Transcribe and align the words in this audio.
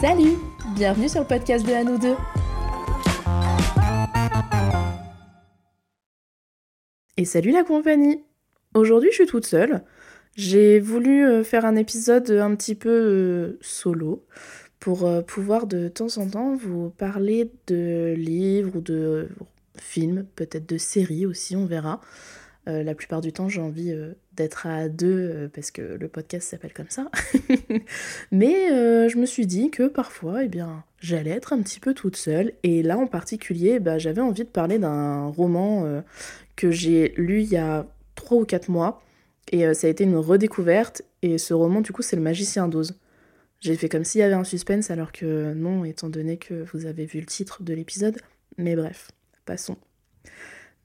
Salut 0.00 0.36
Bienvenue 0.74 1.08
sur 1.08 1.20
le 1.22 1.26
podcast 1.26 1.66
de 1.66 1.72
À 1.72 1.82
nous 1.82 1.96
deux 1.96 2.16
Et 7.16 7.24
salut 7.24 7.50
la 7.50 7.64
compagnie 7.64 8.22
Aujourd'hui 8.74 9.08
je 9.10 9.14
suis 9.14 9.26
toute 9.26 9.46
seule. 9.46 9.84
J'ai 10.34 10.80
voulu 10.80 11.24
euh, 11.24 11.42
faire 11.42 11.64
un 11.64 11.76
épisode 11.76 12.30
un 12.30 12.54
petit 12.56 12.74
peu 12.74 12.90
euh, 12.90 13.58
solo 13.62 14.26
pour 14.80 15.06
euh, 15.06 15.22
pouvoir 15.22 15.66
de 15.66 15.88
temps 15.88 16.18
en 16.18 16.28
temps 16.28 16.54
vous 16.56 16.90
parler 16.90 17.50
de 17.66 18.12
livres 18.18 18.76
ou 18.76 18.80
de 18.82 19.30
films, 19.80 20.26
peut-être 20.36 20.68
de 20.68 20.76
séries 20.76 21.24
aussi, 21.24 21.56
on 21.56 21.64
verra. 21.64 22.02
la 22.66 22.94
plupart 22.94 23.22
du 23.22 23.32
temps, 23.32 23.48
j'ai 23.48 23.62
envie 23.62 23.94
d'être 24.36 24.66
à 24.66 24.88
deux 24.88 25.50
parce 25.54 25.70
que 25.70 25.82
le 25.82 26.08
podcast 26.08 26.48
s'appelle 26.48 26.72
comme 26.72 26.90
ça. 26.90 27.10
Mais 28.32 28.68
je 29.08 29.16
me 29.18 29.26
suis 29.26 29.46
dit 29.46 29.70
que 29.70 29.88
parfois, 29.88 30.44
eh 30.44 30.48
bien, 30.48 30.84
j'allais 31.00 31.30
être 31.30 31.52
un 31.52 31.62
petit 31.62 31.80
peu 31.80 31.94
toute 31.94 32.16
seule. 32.16 32.52
Et 32.62 32.82
là, 32.82 32.98
en 32.98 33.06
particulier, 33.06 33.80
bah, 33.80 33.98
j'avais 33.98 34.20
envie 34.20 34.44
de 34.44 34.48
parler 34.48 34.78
d'un 34.78 35.26
roman 35.26 36.02
que 36.56 36.70
j'ai 36.70 37.14
lu 37.16 37.42
il 37.42 37.48
y 37.48 37.56
a 37.56 37.86
trois 38.14 38.38
ou 38.38 38.44
quatre 38.44 38.68
mois. 38.68 39.02
Et 39.52 39.64
euh, 39.64 39.74
ça 39.74 39.86
a 39.86 39.90
été 39.90 40.04
une 40.04 40.16
redécouverte. 40.16 41.02
Et 41.22 41.38
ce 41.38 41.54
roman, 41.54 41.80
du 41.80 41.92
coup, 41.92 42.02
c'est 42.02 42.16
Le 42.16 42.22
Magicien 42.22 42.68
d'Oz. 42.68 42.98
J'ai 43.60 43.76
fait 43.76 43.88
comme 43.88 44.04
s'il 44.04 44.20
y 44.20 44.24
avait 44.24 44.34
un 44.34 44.44
suspense, 44.44 44.90
alors 44.90 45.12
que 45.12 45.54
non, 45.54 45.84
étant 45.84 46.08
donné 46.08 46.36
que 46.36 46.64
vous 46.72 46.86
avez 46.86 47.06
vu 47.06 47.20
le 47.20 47.26
titre 47.26 47.62
de 47.62 47.72
l'épisode. 47.72 48.18
Mais 48.58 48.76
bref, 48.76 49.10
passons. 49.44 49.76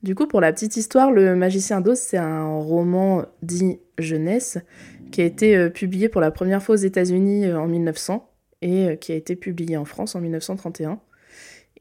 Du 0.03 0.15
coup, 0.15 0.27
pour 0.27 0.41
la 0.41 0.51
petite 0.51 0.77
histoire, 0.77 1.11
Le 1.11 1.35
Magicien 1.35 1.81
d'Oz, 1.81 1.99
c'est 1.99 2.17
un 2.17 2.55
roman 2.57 3.25
dit 3.43 3.79
jeunesse 3.97 4.57
qui 5.11 5.21
a 5.21 5.25
été 5.25 5.55
euh, 5.55 5.69
publié 5.69 6.09
pour 6.09 6.21
la 6.21 6.31
première 6.31 6.63
fois 6.63 6.75
aux 6.75 6.79
États-Unis 6.79 7.45
euh, 7.45 7.59
en 7.59 7.67
1900 7.67 8.27
et 8.63 8.97
qui 8.99 9.11
a 9.11 9.15
été 9.15 9.35
publié 9.35 9.77
en 9.77 9.85
France 9.85 10.15
en 10.15 10.21
1931. 10.21 10.99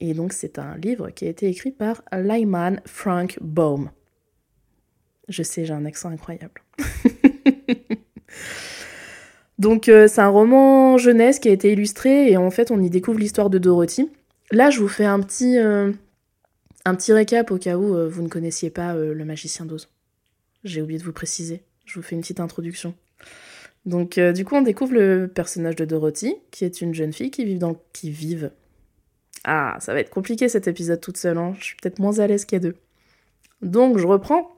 Et 0.01 0.15
donc, 0.15 0.33
c'est 0.33 0.59
un 0.59 0.77
livre 0.77 1.11
qui 1.11 1.27
a 1.27 1.29
été 1.29 1.47
écrit 1.47 1.73
par 1.73 2.03
Lyman 2.13 2.81
Frank 2.87 3.39
Baum. 3.41 3.91
Je 5.29 5.43
sais, 5.43 5.65
j'ai 5.65 5.75
un 5.75 5.85
accent 5.85 6.09
incroyable. 6.11 6.63
Donc 9.61 9.91
euh, 9.91 10.09
c'est 10.09 10.23
un 10.23 10.29
roman 10.29 10.97
jeunesse 10.97 11.39
qui 11.39 11.51
a 11.51 11.53
été 11.53 11.71
illustré 11.73 12.31
et 12.31 12.39
en 12.39 12.51
fait 12.51 12.71
on 12.71 12.81
y 12.81 12.89
découvre 12.89 13.19
l'histoire 13.19 13.51
de 13.51 13.59
Dorothy. 13.59 14.11
Là 14.51 14.71
je 14.71 14.81
vous 14.81 14.89
fais 14.89 15.05
un 15.05 15.21
petit, 15.21 15.59
euh, 15.59 15.93
un 16.85 16.95
petit 16.95 17.13
récap 17.13 17.51
au 17.51 17.59
cas 17.59 17.77
où 17.77 17.95
euh, 17.95 18.09
vous 18.09 18.23
ne 18.23 18.29
connaissiez 18.29 18.71
pas 18.71 18.95
le 18.95 19.25
magicien 19.25 19.67
d'Oz. 19.67 19.89
J'ai 20.65 20.83
oublié 20.83 20.99
de 20.99 21.05
vous 21.05 21.13
préciser, 21.13 21.63
je 21.85 21.95
vous 21.95 22.03
fais 22.03 22.15
une 22.15 22.21
petite 22.21 22.41
introduction. 22.41 22.95
Donc 23.87 24.19
du 24.19 24.45
coup 24.45 24.57
on 24.57 24.63
découvre 24.63 24.93
le 24.93 25.27
personnage 25.27 25.77
de 25.77 25.87
Dorothy 25.87 26.37
qui 26.51 26.67
est 26.67 26.83
une 26.83 26.93
jeune 26.93 27.15
fille 27.15 27.31
qui 27.31 27.47
vit 27.47 27.59
dans... 27.59 27.81
qui 27.95 28.11
vive. 28.11 28.51
Ah 29.45 29.79
ça 29.81 29.95
va 29.95 30.01
être 30.01 30.11
compliqué 30.11 30.51
cet 30.51 30.69
épisode 30.69 31.01
toute 31.01 31.17
seule, 31.17 31.39
hein. 31.39 31.55
je 31.59 31.65
suis 31.65 31.77
peut-être 31.77 31.99
moins 31.99 32.19
à 32.19 32.27
l'aise 32.27 32.47
a 32.53 32.59
deux. 32.59 32.77
Donc 33.63 33.99
je 33.99 34.07
reprends. 34.07 34.51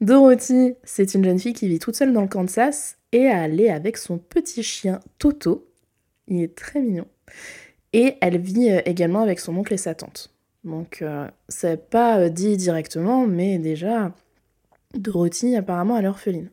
Dorothy, 0.00 0.74
c'est 0.84 1.14
une 1.14 1.24
jeune 1.24 1.38
fille 1.38 1.52
qui 1.52 1.68
vit 1.68 1.78
toute 1.78 1.96
seule 1.96 2.12
dans 2.12 2.22
le 2.22 2.28
Kansas 2.28 2.96
et 3.12 3.22
elle 3.22 3.60
est 3.60 3.70
avec 3.70 3.96
son 3.96 4.18
petit 4.18 4.62
chien 4.62 5.00
Toto. 5.18 5.68
Il 6.28 6.42
est 6.42 6.54
très 6.54 6.80
mignon. 6.80 7.06
Et 7.92 8.16
elle 8.20 8.38
vit 8.38 8.70
euh, 8.70 8.80
également 8.84 9.22
avec 9.22 9.38
son 9.38 9.56
oncle 9.56 9.74
et 9.74 9.78
sa 9.78 9.94
tante. 9.94 10.31
Donc 10.64 11.02
euh, 11.02 11.28
c'est 11.48 11.90
pas 11.90 12.18
euh, 12.18 12.28
dit 12.28 12.56
directement, 12.56 13.26
mais 13.26 13.58
déjà, 13.58 14.12
Dorothy 14.94 15.56
apparemment 15.56 15.96
à 15.96 16.02
l'orpheline. 16.02 16.50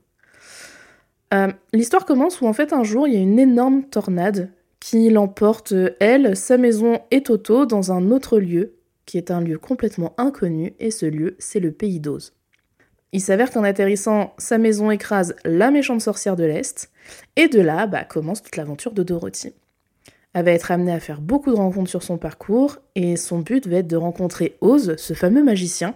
L'histoire 1.73 2.05
commence 2.05 2.41
où 2.41 2.47
en 2.47 2.53
fait 2.53 2.73
un 2.73 2.83
jour 2.83 3.07
il 3.07 3.13
y 3.13 3.17
a 3.17 3.19
une 3.19 3.37
énorme 3.37 3.83
tornade 3.83 4.49
qui 4.79 5.11
l'emporte, 5.11 5.75
elle, 5.99 6.35
sa 6.35 6.57
maison 6.57 7.01
et 7.11 7.21
Toto 7.21 7.67
dans 7.67 7.91
un 7.91 8.09
autre 8.09 8.39
lieu 8.39 8.79
qui 9.09 9.17
est 9.17 9.31
un 9.31 9.41
lieu 9.41 9.57
complètement 9.57 10.13
inconnu, 10.19 10.75
et 10.77 10.91
ce 10.91 11.07
lieu, 11.07 11.35
c'est 11.39 11.59
le 11.59 11.71
pays 11.71 11.99
d'Oz. 11.99 12.33
Il 13.11 13.21
s'avère 13.21 13.51
qu'en 13.51 13.63
atterrissant, 13.63 14.35
sa 14.37 14.59
maison 14.59 14.91
écrase 14.91 15.35
la 15.43 15.71
méchante 15.71 16.01
sorcière 16.01 16.35
de 16.35 16.43
l'Est, 16.43 16.91
et 17.35 17.47
de 17.47 17.59
là 17.59 17.87
bah, 17.87 18.03
commence 18.03 18.43
toute 18.43 18.55
l'aventure 18.55 18.91
de 18.91 19.01
Dorothy. 19.01 19.55
Elle 20.33 20.45
va 20.45 20.51
être 20.51 20.71
amenée 20.71 20.91
à 20.91 20.99
faire 20.99 21.21
beaucoup 21.21 21.51
de 21.51 21.57
rencontres 21.57 21.89
sur 21.89 22.03
son 22.03 22.17
parcours, 22.17 22.77
et 22.95 23.15
son 23.15 23.39
but 23.39 23.67
va 23.67 23.77
être 23.77 23.87
de 23.87 23.95
rencontrer 23.95 24.57
Oz, 24.61 24.95
ce 24.97 25.13
fameux 25.13 25.43
magicien, 25.43 25.95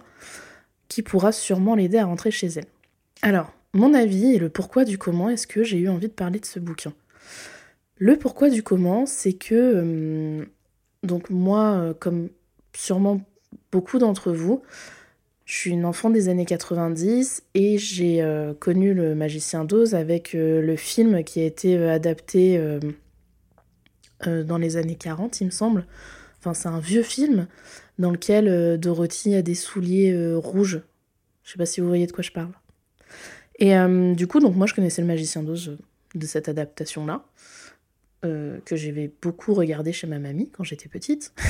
qui 0.88 1.02
pourra 1.02 1.32
sûrement 1.32 1.74
l'aider 1.74 1.98
à 1.98 2.06
rentrer 2.06 2.30
chez 2.30 2.48
elle. 2.48 2.66
Alors, 3.22 3.52
mon 3.72 3.94
avis 3.94 4.34
et 4.34 4.38
le 4.38 4.48
pourquoi 4.48 4.84
du 4.84 4.98
comment 4.98 5.28
est-ce 5.28 5.46
que 5.46 5.62
j'ai 5.62 5.78
eu 5.78 5.88
envie 5.88 6.08
de 6.08 6.12
parler 6.12 6.40
de 6.40 6.46
ce 6.46 6.58
bouquin? 6.58 6.92
Le 7.96 8.18
pourquoi 8.18 8.50
du 8.50 8.62
comment, 8.62 9.06
c'est 9.06 9.32
que, 9.32 9.54
euh, 9.54 10.44
donc 11.02 11.30
moi, 11.30 11.74
euh, 11.74 11.94
comme 11.94 12.28
sûrement 12.74 13.20
beaucoup 13.72 13.98
d'entre 13.98 14.32
vous. 14.32 14.62
Je 15.44 15.56
suis 15.56 15.70
une 15.70 15.84
enfant 15.84 16.10
des 16.10 16.28
années 16.28 16.46
90 16.46 17.42
et 17.54 17.76
j'ai 17.76 18.22
euh, 18.22 18.54
connu 18.54 18.94
le 18.94 19.14
Magicien 19.14 19.64
d'Oz 19.64 19.94
avec 19.94 20.34
euh, 20.34 20.62
le 20.62 20.76
film 20.76 21.22
qui 21.22 21.40
a 21.40 21.44
été 21.44 21.76
adapté 21.76 22.58
dans 24.28 24.58
les 24.58 24.76
années 24.76 24.96
40, 24.96 25.40
il 25.40 25.46
me 25.46 25.50
semble. 25.50 25.86
Enfin, 26.40 26.54
c'est 26.54 26.68
un 26.68 26.80
vieux 26.80 27.02
film 27.02 27.46
dans 27.98 28.10
lequel 28.10 28.78
Dorothy 28.78 29.34
a 29.34 29.42
des 29.42 29.54
souliers 29.54 30.34
rouges. 30.36 30.82
Je 31.42 31.52
sais 31.52 31.58
pas 31.58 31.66
si 31.66 31.80
vous 31.80 31.88
voyez 31.88 32.06
de 32.06 32.12
quoi 32.12 32.22
je 32.22 32.32
parle. 32.32 32.52
Et 33.58 33.74
du 34.14 34.26
coup, 34.26 34.40
donc 34.40 34.56
moi 34.56 34.66
je 34.66 34.74
connaissais 34.74 35.00
le 35.00 35.08
Magicien 35.08 35.42
d'Oz 35.42 35.78
de 36.14 36.26
cette 36.26 36.48
adaptation-là. 36.48 37.24
Euh, 38.24 38.58
que 38.64 38.74
j'avais 38.74 39.10
beaucoup 39.20 39.52
regardé 39.52 39.92
chez 39.92 40.06
ma 40.06 40.18
mamie 40.18 40.48
quand 40.50 40.64
j'étais 40.64 40.88
petite. 40.88 41.32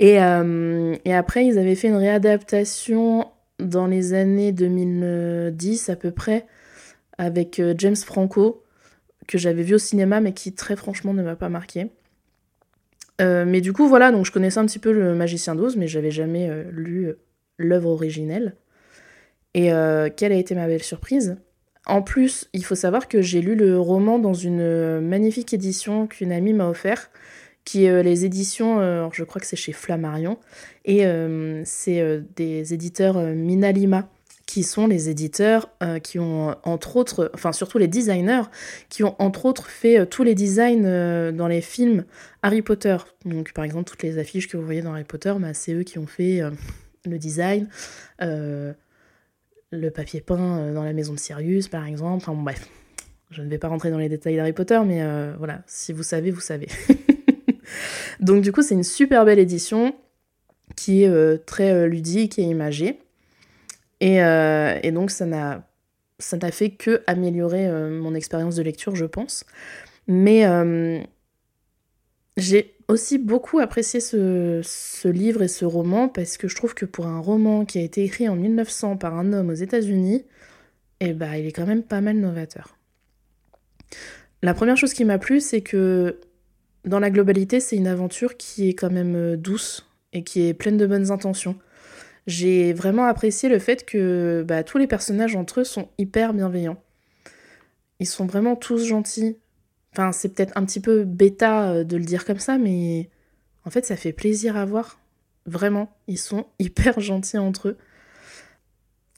Euh, 0.00 0.96
et, 1.04 1.12
après, 1.12 1.44
ils 1.44 1.58
avaient 1.58 1.74
fait 1.74 1.88
une 1.88 1.96
réadaptation 1.96 3.26
dans 3.58 3.86
les 3.86 4.14
années 4.14 4.50
2010 4.50 5.90
à 5.90 5.96
peu 5.96 6.10
près 6.10 6.46
avec 7.18 7.60
euh, 7.60 7.74
James 7.76 7.96
Franco, 7.96 8.64
que 9.30 9.38
j'avais 9.38 9.62
vu 9.62 9.74
au 9.74 9.78
cinéma 9.78 10.20
mais 10.20 10.32
qui 10.32 10.52
très 10.52 10.76
franchement 10.76 11.14
ne 11.14 11.22
m'a 11.22 11.36
pas 11.36 11.48
marqué. 11.48 11.86
mais 13.20 13.60
du 13.60 13.72
coup, 13.72 13.86
voilà, 13.86 14.12
donc 14.12 14.26
je 14.26 14.32
connaissais 14.32 14.58
un 14.58 14.66
petit 14.66 14.78
peu 14.78 14.92
le 14.92 15.14
Magicien 15.14 15.54
d'Oz, 15.54 15.76
mais 15.76 15.86
j'avais 15.86 16.10
jamais 16.10 16.50
lu 16.70 17.12
l'œuvre 17.58 17.90
originelle. 17.90 18.56
Et 19.54 19.70
quelle 20.16 20.32
a 20.32 20.36
été 20.36 20.54
ma 20.54 20.66
belle 20.66 20.82
surprise? 20.82 21.36
En 21.86 22.02
plus, 22.02 22.48
il 22.52 22.64
faut 22.64 22.74
savoir 22.74 23.08
que 23.08 23.20
j'ai 23.22 23.40
lu 23.40 23.54
le 23.54 23.78
roman 23.78 24.18
dans 24.18 24.34
une 24.34 25.00
magnifique 25.00 25.52
édition 25.52 26.06
qu'une 26.06 26.32
amie 26.32 26.52
m'a 26.52 26.68
offert, 26.68 27.10
qui 27.64 27.84
est 27.84 27.90
euh, 27.90 28.02
les 28.02 28.24
éditions, 28.24 28.80
euh, 28.80 29.08
je 29.12 29.24
crois 29.24 29.40
que 29.40 29.46
c'est 29.46 29.56
chez 29.56 29.72
Flammarion, 29.72 30.38
et 30.84 31.06
euh, 31.06 31.62
c'est 31.64 32.22
des 32.36 32.74
éditeurs 32.74 33.18
Minalima 33.20 34.08
qui 34.50 34.62
sont 34.64 34.86
les 34.86 35.08
éditeurs 35.08 35.68
qui 36.02 36.18
ont 36.18 36.56
entre 36.64 36.96
autres, 36.96 37.30
enfin 37.34 37.52
surtout 37.52 37.78
les 37.78 37.88
designers, 37.88 38.42
qui 38.88 39.04
ont 39.04 39.14
entre 39.20 39.44
autres 39.44 39.68
fait 39.68 40.06
tous 40.06 40.24
les 40.24 40.34
designs 40.34 41.32
dans 41.32 41.46
les 41.46 41.60
films 41.60 42.04
Harry 42.42 42.62
Potter. 42.62 42.96
Donc 43.24 43.52
par 43.52 43.64
exemple 43.64 43.88
toutes 43.88 44.02
les 44.02 44.18
affiches 44.18 44.48
que 44.48 44.56
vous 44.56 44.64
voyez 44.64 44.82
dans 44.82 44.92
Harry 44.92 45.04
Potter, 45.04 45.34
bah, 45.38 45.54
c'est 45.54 45.72
eux 45.72 45.82
qui 45.82 45.98
ont 45.98 46.06
fait 46.06 46.40
le 47.04 47.18
design 47.18 47.68
le 49.72 49.90
papier 49.90 50.20
peint 50.20 50.58
euh, 50.58 50.74
dans 50.74 50.84
la 50.84 50.92
maison 50.92 51.12
de 51.12 51.18
Sirius, 51.18 51.68
par 51.68 51.86
exemple. 51.86 52.16
Enfin, 52.16 52.34
bref, 52.34 52.68
je 53.30 53.42
ne 53.42 53.48
vais 53.48 53.58
pas 53.58 53.68
rentrer 53.68 53.90
dans 53.90 53.98
les 53.98 54.08
détails 54.08 54.36
d'Harry 54.36 54.52
Potter, 54.52 54.80
mais 54.84 55.02
euh, 55.02 55.34
voilà, 55.38 55.62
si 55.66 55.92
vous 55.92 56.02
savez, 56.02 56.30
vous 56.30 56.40
savez. 56.40 56.68
donc, 58.20 58.42
du 58.42 58.52
coup, 58.52 58.62
c'est 58.62 58.74
une 58.74 58.84
super 58.84 59.24
belle 59.24 59.38
édition 59.38 59.94
qui 60.76 61.04
est 61.04 61.08
euh, 61.08 61.36
très 61.36 61.88
ludique 61.88 62.38
et 62.38 62.42
imagée. 62.42 63.00
Et, 64.00 64.16
et 64.16 64.92
donc, 64.92 65.10
ça 65.10 65.26
n'a 65.26 65.62
fait 66.50 66.70
que 66.70 67.02
améliorer 67.06 67.70
mon 67.90 68.14
expérience 68.14 68.56
de 68.56 68.62
lecture, 68.62 68.96
je 68.96 69.04
pense. 69.04 69.44
Mais 70.06 70.44
j'ai 72.36 72.76
aussi 72.88 73.18
beaucoup 73.18 73.60
apprécié 73.60 74.00
ce, 74.00 75.08
livre 75.08 75.42
et 75.42 75.48
ce 75.48 75.64
roman 75.64 76.08
parce 76.08 76.36
que 76.36 76.48
je 76.48 76.56
trouve 76.56 76.74
que 76.74 76.84
pour 76.84 77.06
un 77.06 77.20
roman 77.20 77.64
qui 77.64 77.78
a 77.78 77.82
été 77.82 78.02
écrit 78.02 78.28
en 78.28 78.36
1900 78.36 78.96
par 78.96 79.14
un 79.14 79.32
homme 79.32 79.50
aux 79.50 79.54
États-Unis, 79.54 80.24
eh 81.00 81.12
ben, 81.12 81.34
il 81.34 81.46
est 81.46 81.52
quand 81.52 81.66
même 81.66 81.82
pas 81.82 82.00
mal 82.00 82.16
novateur. 82.16 82.76
La 84.42 84.54
première 84.54 84.76
chose 84.76 84.92
qui 84.92 85.04
m'a 85.04 85.18
plu, 85.18 85.40
c'est 85.40 85.60
que 85.60 86.18
dans 86.84 86.98
la 86.98 87.10
globalité, 87.10 87.60
c'est 87.60 87.76
une 87.76 87.86
aventure 87.86 88.36
qui 88.36 88.68
est 88.68 88.74
quand 88.74 88.90
même 88.90 89.14
euh, 89.14 89.36
douce 89.36 89.86
et 90.12 90.24
qui 90.24 90.46
est 90.46 90.54
pleine 90.54 90.78
de 90.78 90.86
bonnes 90.86 91.10
intentions. 91.10 91.56
J'ai 92.30 92.72
vraiment 92.72 93.06
apprécié 93.06 93.48
le 93.48 93.58
fait 93.58 93.84
que 93.84 94.44
bah, 94.46 94.62
tous 94.62 94.78
les 94.78 94.86
personnages 94.86 95.34
entre 95.34 95.60
eux 95.60 95.64
sont 95.64 95.88
hyper 95.98 96.32
bienveillants. 96.32 96.80
Ils 97.98 98.06
sont 98.06 98.24
vraiment 98.24 98.54
tous 98.54 98.86
gentils. 98.86 99.36
Enfin, 99.92 100.12
c'est 100.12 100.28
peut-être 100.28 100.56
un 100.56 100.64
petit 100.64 100.78
peu 100.78 101.02
bêta 101.02 101.70
euh, 101.70 101.84
de 101.84 101.96
le 101.96 102.04
dire 102.04 102.24
comme 102.24 102.38
ça, 102.38 102.56
mais 102.56 103.10
en 103.64 103.70
fait, 103.70 103.84
ça 103.84 103.96
fait 103.96 104.12
plaisir 104.12 104.56
à 104.56 104.64
voir. 104.64 105.00
Vraiment, 105.44 105.90
ils 106.06 106.18
sont 106.18 106.46
hyper 106.60 107.00
gentils 107.00 107.36
entre 107.36 107.70
eux. 107.70 107.78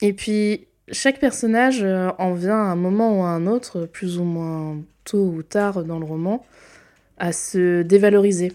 Et 0.00 0.14
puis, 0.14 0.68
chaque 0.90 1.20
personnage 1.20 1.82
euh, 1.82 2.12
en 2.18 2.32
vient 2.32 2.56
à 2.56 2.70
un 2.72 2.76
moment 2.76 3.20
ou 3.20 3.24
à 3.24 3.28
un 3.28 3.46
autre, 3.46 3.84
plus 3.84 4.18
ou 4.18 4.24
moins 4.24 4.82
tôt 5.04 5.26
ou 5.26 5.42
tard 5.42 5.84
dans 5.84 5.98
le 5.98 6.06
roman, 6.06 6.46
à 7.18 7.32
se 7.32 7.82
dévaloriser 7.82 8.52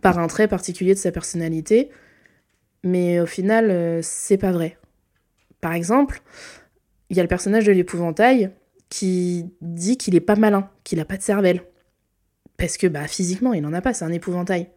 par 0.00 0.20
un 0.20 0.28
trait 0.28 0.46
particulier 0.46 0.94
de 0.94 0.98
sa 1.00 1.10
personnalité, 1.10 1.90
mais 2.84 3.18
au 3.18 3.26
final, 3.26 3.70
euh, 3.70 4.00
c'est 4.02 4.36
pas 4.36 4.52
vrai. 4.52 4.78
Par 5.60 5.72
exemple, 5.72 6.20
il 7.10 7.16
y 7.16 7.20
a 7.20 7.22
le 7.22 7.28
personnage 7.28 7.64
de 7.64 7.72
l'épouvantail 7.72 8.50
qui 8.90 9.46
dit 9.62 9.96
qu'il 9.96 10.14
est 10.14 10.20
pas 10.20 10.36
malin, 10.36 10.70
qu'il 10.84 11.00
a 11.00 11.04
pas 11.04 11.16
de 11.16 11.22
cervelle. 11.22 11.62
Parce 12.58 12.76
que 12.76 12.86
bah 12.86 13.08
physiquement, 13.08 13.54
il 13.54 13.66
en 13.66 13.72
a 13.72 13.80
pas, 13.80 13.94
c'est 13.94 14.04
un 14.04 14.12
épouvantail. 14.12 14.68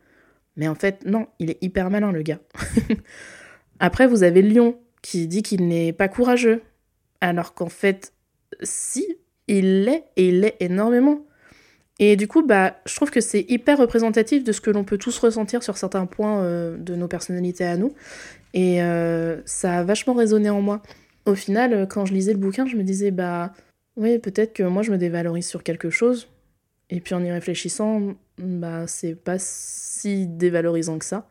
Mais 0.56 0.68
en 0.68 0.76
fait, 0.76 1.06
non, 1.06 1.28
il 1.38 1.52
est 1.52 1.62
hyper 1.62 1.90
malin 1.92 2.12
le 2.12 2.24
gars. 2.24 2.40
Après, 3.80 4.08
vous 4.08 4.24
avez 4.24 4.42
lion 4.42 4.80
qui 5.04 5.28
dit 5.28 5.44
qu'il 5.44 5.68
n'est 5.68 5.94
pas 5.94 6.08
courageux. 6.08 6.64
Alors 7.22 7.54
qu'en 7.54 7.70
fait, 7.70 8.14
si, 8.64 9.06
il 9.48 9.84
l'est, 9.84 10.06
et 10.16 10.30
il 10.30 10.40
l'est 10.42 10.56
énormément. 10.60 11.27
Et 12.00 12.16
du 12.16 12.28
coup, 12.28 12.46
bah, 12.46 12.76
je 12.86 12.96
trouve 12.96 13.10
que 13.10 13.22
c'est 13.22 13.46
hyper 13.50 13.78
représentatif 13.78 14.44
de 14.44 14.52
ce 14.52 14.62
que 14.62 14.70
l'on 14.70 14.84
peut 14.84 14.98
tous 14.98 15.18
ressentir 15.18 15.64
sur 15.64 15.78
certains 15.78 16.06
points 16.06 16.44
euh, 16.44 16.78
de 16.78 16.96
nos 16.96 17.08
personnalités 17.08 17.66
à 17.66 17.76
nous. 17.76 17.94
Et 18.54 18.84
euh, 18.84 19.42
ça 19.46 19.80
a 19.80 19.84
vachement 19.84 20.14
résonné 20.14 20.50
en 20.50 20.62
moi. 20.62 20.82
Au 21.26 21.36
final, 21.36 21.74
euh, 21.74 21.86
quand 21.86 22.06
je 22.06 22.14
lisais 22.14 22.34
le 22.34 22.40
bouquin, 22.40 22.68
je 22.68 22.76
me 22.76 22.84
disais, 22.84 23.12
bah, 23.12 23.52
oui, 23.96 24.20
peut-être 24.20 24.54
que 24.54 24.64
moi 24.64 24.84
je 24.84 24.92
me 24.92 24.98
dévalorise 24.98 25.48
sur 25.48 25.64
quelque 25.64 25.90
chose. 25.90 26.28
Et 26.90 27.02
puis 27.02 27.16
en 27.16 27.24
y 27.24 27.32
réfléchissant, 27.32 28.16
bah, 28.38 28.86
c'est 28.88 29.16
pas 29.16 29.38
si 29.40 30.28
dévalorisant 30.28 31.00
que 31.00 31.06
ça, 31.06 31.28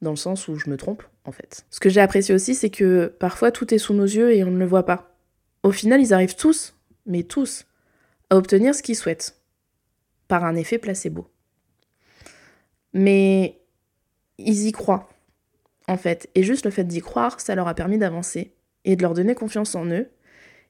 dans 0.00 0.10
le 0.10 0.16
sens 0.16 0.48
où 0.48 0.56
je 0.56 0.70
me 0.70 0.76
trompe, 0.76 1.02
en 1.24 1.32
fait. 1.32 1.64
Ce 1.70 1.78
que 1.78 1.90
j'ai 1.90 2.00
apprécié 2.00 2.34
aussi, 2.34 2.54
c'est 2.54 2.70
que 2.70 3.14
parfois 3.18 3.52
tout 3.52 3.72
est 3.72 3.78
sous 3.78 3.94
nos 3.94 4.04
yeux 4.04 4.34
et 4.34 4.42
on 4.44 4.50
ne 4.50 4.58
le 4.58 4.66
voit 4.66 4.86
pas. 4.86 5.14
Au 5.62 5.72
final, 5.72 6.00
ils 6.00 6.14
arrivent 6.14 6.36
tous, 6.36 6.74
mais 7.06 7.22
tous, 7.22 7.66
à 8.30 8.36
obtenir 8.36 8.74
ce 8.74 8.82
qu'ils 8.82 8.96
souhaitent 8.96 9.39
par 10.30 10.44
un 10.44 10.54
effet 10.54 10.78
placebo. 10.78 11.28
Mais 12.94 13.58
ils 14.38 14.66
y 14.66 14.72
croient, 14.72 15.10
en 15.88 15.96
fait. 15.96 16.30
Et 16.36 16.44
juste 16.44 16.64
le 16.64 16.70
fait 16.70 16.84
d'y 16.84 17.00
croire, 17.00 17.40
ça 17.40 17.56
leur 17.56 17.66
a 17.66 17.74
permis 17.74 17.98
d'avancer 17.98 18.54
et 18.84 18.94
de 18.94 19.02
leur 19.02 19.12
donner 19.12 19.34
confiance 19.34 19.74
en 19.74 19.86
eux. 19.86 20.08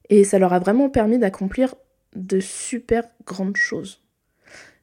Et 0.08 0.24
ça 0.24 0.38
leur 0.38 0.54
a 0.54 0.58
vraiment 0.58 0.88
permis 0.88 1.18
d'accomplir 1.18 1.74
de 2.16 2.40
super 2.40 3.04
grandes 3.26 3.56
choses. 3.56 4.02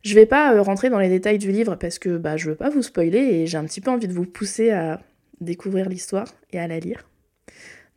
Je 0.04 0.14
vais 0.14 0.28
pas 0.28 0.54
euh, 0.54 0.62
rentrer 0.62 0.90
dans 0.90 1.00
les 1.00 1.10
détails 1.10 1.40
du 1.40 1.52
livre 1.52 1.76
parce 1.76 1.98
que 1.98 2.18
bah, 2.18 2.38
je 2.38 2.52
veux 2.52 2.56
pas 2.56 2.70
vous 2.70 2.84
spoiler 2.84 3.20
et 3.20 3.48
j'ai 3.48 3.58
un 3.58 3.66
petit 3.66 3.82
peu 3.82 3.90
envie 3.90 4.08
de 4.08 4.14
vous 4.14 4.26
pousser 4.26 4.70
à 4.70 5.02
découvrir 5.42 5.90
l'histoire 5.90 6.28
et 6.52 6.60
à 6.60 6.68
la 6.68 6.80
lire. 6.80 7.10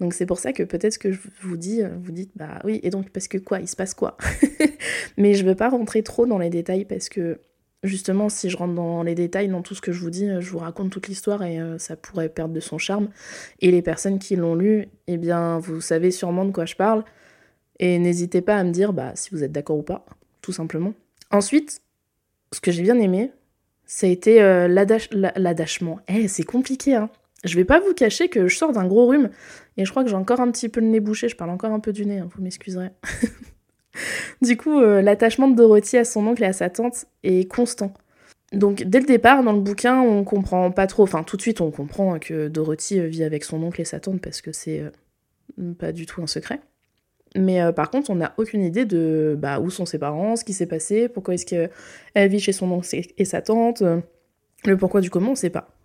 Donc 0.01 0.15
c'est 0.15 0.27
pour 0.27 0.39
ça 0.39 0.53
que 0.53 0.63
peut-être 0.63 0.99
que 0.99 1.13
je 1.13 1.21
vous 1.43 1.57
dis, 1.59 1.83
euh, 1.83 1.91
vous 2.03 2.11
dites 2.11 2.33
bah 2.35 2.61
oui, 2.65 2.81
et 2.83 2.91
donc 2.91 3.11
parce 3.11 3.29
que 3.29 3.37
quoi, 3.37 3.61
il 3.61 3.69
se 3.69 3.77
passe 3.77 3.95
quoi? 3.95 4.17
Mais 5.19 5.35
je 5.35 5.45
veux 5.45 5.55
pas 5.55 5.69
rentrer 5.69 6.03
trop 6.03 6.27
dans 6.27 6.39
les 6.39 6.49
détails 6.49 6.87
parce 6.87 7.11
que 7.11 7.39
justement 7.83 8.29
si 8.31 8.49
je 8.49 8.57
rentre 8.57 8.75
dans 8.75 9.03
les 9.03 9.15
détails, 9.15 9.49
dans 9.49 9.61
tout 9.61 9.75
ce 9.75 9.83
que 9.83 9.93
je 9.93 10.01
vous 10.01 10.11
dis, 10.11 10.29
euh, 10.29 10.41
je 10.41 10.51
vous 10.51 10.59
raconte 10.59 10.91
toute 10.91 11.07
l'histoire 11.07 11.43
et 11.43 11.61
euh, 11.61 11.77
ça 11.77 11.97
pourrait 11.97 12.31
perdre 12.31 12.55
de 12.55 12.61
son 12.61 12.79
charme. 12.79 13.11
Et 13.61 13.71
les 13.71 13.83
personnes 13.83 14.19
qui 14.19 14.37
l'ont 14.37 14.55
lu, 14.55 14.89
eh 15.07 15.19
bien 15.19 15.59
vous 15.59 15.83
savez 15.83 16.11
sûrement 16.11 16.47
de 16.47 16.51
quoi 16.51 16.65
je 16.65 16.77
parle. 16.77 17.05
Et 17.79 17.99
n'hésitez 17.99 18.41
pas 18.41 18.57
à 18.57 18.65
me 18.65 18.73
dire 18.73 18.95
bah 18.95 19.13
si 19.15 19.31
vous 19.31 19.45
êtes 19.45 19.53
d'accord 19.53 19.77
ou 19.77 19.83
pas, 19.83 20.07
tout 20.41 20.53
simplement. 20.53 20.95
Ensuite, 21.31 21.83
ce 22.53 22.61
que 22.61 22.73
j'ai 22.73 22.83
bien 22.83 22.99
aimé, 22.99 23.33
ça 23.85 24.07
a 24.07 24.11
été 24.11 24.39
l'adachement. 24.39 26.01
Eh, 26.09 26.27
c'est 26.29 26.43
compliqué, 26.45 26.95
hein 26.95 27.11
je 27.45 27.57
vais 27.57 27.65
pas 27.65 27.81
vous 27.81 27.95
cacher 27.95 28.29
que 28.29 28.49
je 28.49 28.57
sors 28.57 28.73
d'un 28.73 28.87
gros 28.87 29.07
rhume 29.07 29.31
et 29.77 29.85
je 29.85 29.91
crois 29.91 30.05
que 30.05 30.11
j'ai 30.11 30.17
encore 30.17 30.41
un 30.41 30.51
petit 30.51 30.69
peu 30.69 30.81
le 30.81 30.87
nez 30.87 31.01
bouché, 31.01 31.29
je 31.29 31.37
parle 31.37 31.51
encore 31.51 31.73
un 31.73 31.81
peu 31.81 31.93
du 31.93 32.05
nez, 32.05 32.19
hein, 32.19 32.29
vous 32.35 32.43
m'excuserez. 32.43 32.91
du 34.43 34.57
coup, 34.57 34.79
euh, 34.79 35.01
l'attachement 35.01 35.49
de 35.49 35.57
Dorothy 35.57 35.97
à 35.97 36.05
son 36.05 36.27
oncle 36.27 36.43
et 36.43 36.47
à 36.47 36.53
sa 36.53 36.69
tante 36.69 37.07
est 37.23 37.51
constant. 37.51 37.95
Donc 38.53 38.83
dès 38.83 39.01
le 39.01 39.07
départ, 39.07 39.43
dans 39.43 39.53
le 39.53 39.61
bouquin, 39.61 40.01
on 40.01 40.25
comprend 40.25 40.71
pas 40.71 40.87
trop, 40.87 41.05
enfin 41.05 41.23
tout 41.23 41.37
de 41.37 41.43
suite 41.43 41.61
on 41.61 41.71
comprend 41.71 42.19
que 42.19 42.49
Dorothy 42.49 42.99
euh, 42.99 43.07
vit 43.07 43.25
avec 43.25 43.45
son 43.45 43.63
oncle 43.63 43.81
et 43.81 43.85
sa 43.85 44.01
tante 44.01 44.21
parce 44.21 44.43
que 44.43 44.53
c'est 44.53 44.81
euh, 44.81 45.73
pas 45.79 45.93
du 45.93 46.05
tout 46.05 46.23
un 46.23 46.27
secret. 46.27 46.61
Mais 47.37 47.61
par 47.75 47.93
contre, 47.93 48.11
on 48.11 48.17
n'a 48.17 48.35
aucune 48.39 48.61
idée 48.61 48.85
de 48.85 49.37
bah, 49.39 49.61
où 49.61 49.71
sont 49.71 49.87
ses 49.87 50.01
parents, 50.01 50.35
ce 50.35 50.45
qui 50.45 50.53
s'est 50.53 50.67
passé, 50.67 51.09
pourquoi 51.09 51.35
est-ce 51.35 51.47
qu'elle 51.47 52.29
vit 52.29 52.41
chez 52.41 52.51
son 52.51 52.69
oncle 52.73 52.89
et 53.17 53.25
sa 53.25 53.41
tante, 53.41 53.85
le 54.65 54.77
pourquoi 54.77 55.01
du 55.01 55.11
comment, 55.11 55.31
on 55.31 55.35
sait 55.37 55.49
pas. 55.49 55.80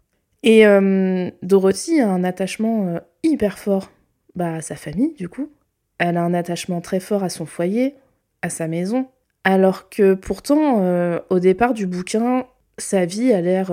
Et 0.46 0.66
euh, 0.68 1.32
Dorothy 1.42 2.00
a 2.00 2.10
un 2.10 2.24
attachement 2.24 2.88
euh, 2.88 3.00
hyper 3.24 3.58
fort 3.58 3.92
bah, 4.36 4.54
à 4.54 4.62
sa 4.62 4.76
famille, 4.76 5.14
du 5.16 5.28
coup. 5.28 5.50
Elle 5.98 6.18
a 6.18 6.24
un 6.24 6.36
attachement 6.36 6.82
très 6.82 7.00
fort 7.00 7.24
à 7.24 7.30
son 7.30 7.48
foyer, 7.48 7.96
à 8.44 8.50
sa 8.50 8.68
maison. 8.68 9.08
Alors 9.44 9.90
que 9.90 10.14
pourtant, 10.14 10.82
euh, 10.82 11.20
au 11.32 11.40
départ 11.40 11.74
du 11.74 11.88
bouquin, 11.88 12.46
sa 12.78 13.06
vie 13.06 13.34
a 13.34 13.42
l'air 13.42 13.72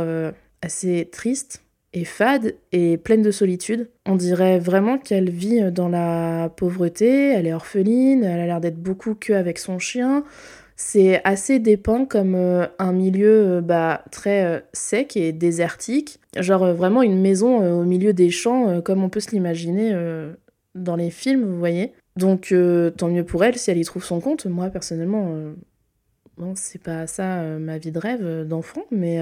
assez 0.62 1.08
triste 1.12 1.62
et 1.92 2.04
fade 2.04 2.54
et 2.70 2.96
pleine 2.96 3.22
de 3.22 3.30
solitude. 3.30 3.90
On 4.06 4.14
dirait 4.14 4.58
vraiment 4.58 4.96
qu'elle 4.96 5.28
vit 5.28 5.72
dans 5.72 5.88
la 5.88 6.50
pauvreté, 6.56 7.32
elle 7.32 7.46
est 7.46 7.52
orpheline, 7.52 8.22
elle 8.22 8.40
a 8.40 8.46
l'air 8.46 8.60
d'être 8.60 8.80
beaucoup 8.80 9.14
que 9.14 9.32
avec 9.32 9.58
son 9.58 9.78
chien. 9.78 10.24
C'est 10.84 11.22
assez 11.22 11.60
dépeint 11.60 12.06
comme 12.06 12.34
euh, 12.34 12.66
un 12.80 12.92
milieu 12.92 13.28
euh, 13.30 13.60
bah, 13.60 14.04
très 14.10 14.44
euh, 14.44 14.60
sec 14.72 15.16
et 15.16 15.30
désertique, 15.30 16.18
genre 16.36 16.74
vraiment 16.74 17.02
une 17.02 17.20
maison 17.20 17.80
au 17.80 17.84
milieu 17.84 18.12
des 18.12 18.30
champs, 18.30 18.80
comme 18.80 19.04
on 19.04 19.08
peut 19.08 19.20
se 19.20 19.30
l'imaginer 19.30 19.96
dans 20.74 20.96
les 20.96 21.10
films, 21.10 21.44
vous 21.44 21.58
voyez. 21.58 21.92
Donc 22.16 22.52
tant 22.96 23.08
mieux 23.08 23.24
pour 23.24 23.44
elle 23.44 23.56
si 23.56 23.70
elle 23.70 23.78
y 23.78 23.84
trouve 23.84 24.02
son 24.02 24.20
compte. 24.20 24.46
Moi 24.46 24.70
personnellement, 24.70 25.36
bon, 26.36 26.54
c'est 26.56 26.82
pas 26.82 27.06
ça 27.06 27.42
ma 27.58 27.78
vie 27.78 27.92
de 27.92 27.98
rêve 27.98 28.46
d'enfant, 28.48 28.84
mais, 28.90 29.20